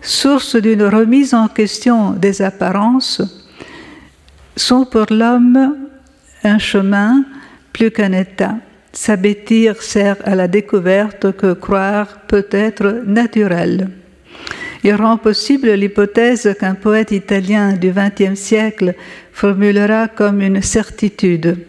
source 0.00 0.56
d'une 0.56 0.84
remise 0.84 1.34
en 1.34 1.48
question 1.48 2.12
des 2.12 2.42
apparences, 2.42 3.22
sont 4.56 4.84
pour 4.84 5.06
l'homme 5.10 5.76
un 6.44 6.58
chemin 6.58 7.24
plus 7.72 7.90
qu'un 7.90 8.12
état. 8.12 8.56
S'abêtir 8.92 9.82
sert 9.82 10.16
à 10.24 10.34
la 10.34 10.48
découverte 10.48 11.32
que 11.36 11.52
croire 11.52 12.20
peut 12.26 12.48
être 12.50 13.02
naturel. 13.06 13.88
Il 14.82 14.94
rend 14.94 15.16
possible 15.16 15.72
l'hypothèse 15.72 16.54
qu'un 16.58 16.74
poète 16.74 17.10
italien 17.10 17.72
du 17.72 17.92
XXe 17.92 18.38
siècle 18.38 18.94
formulera 19.32 20.08
comme 20.08 20.40
une 20.40 20.62
certitude. 20.62 21.66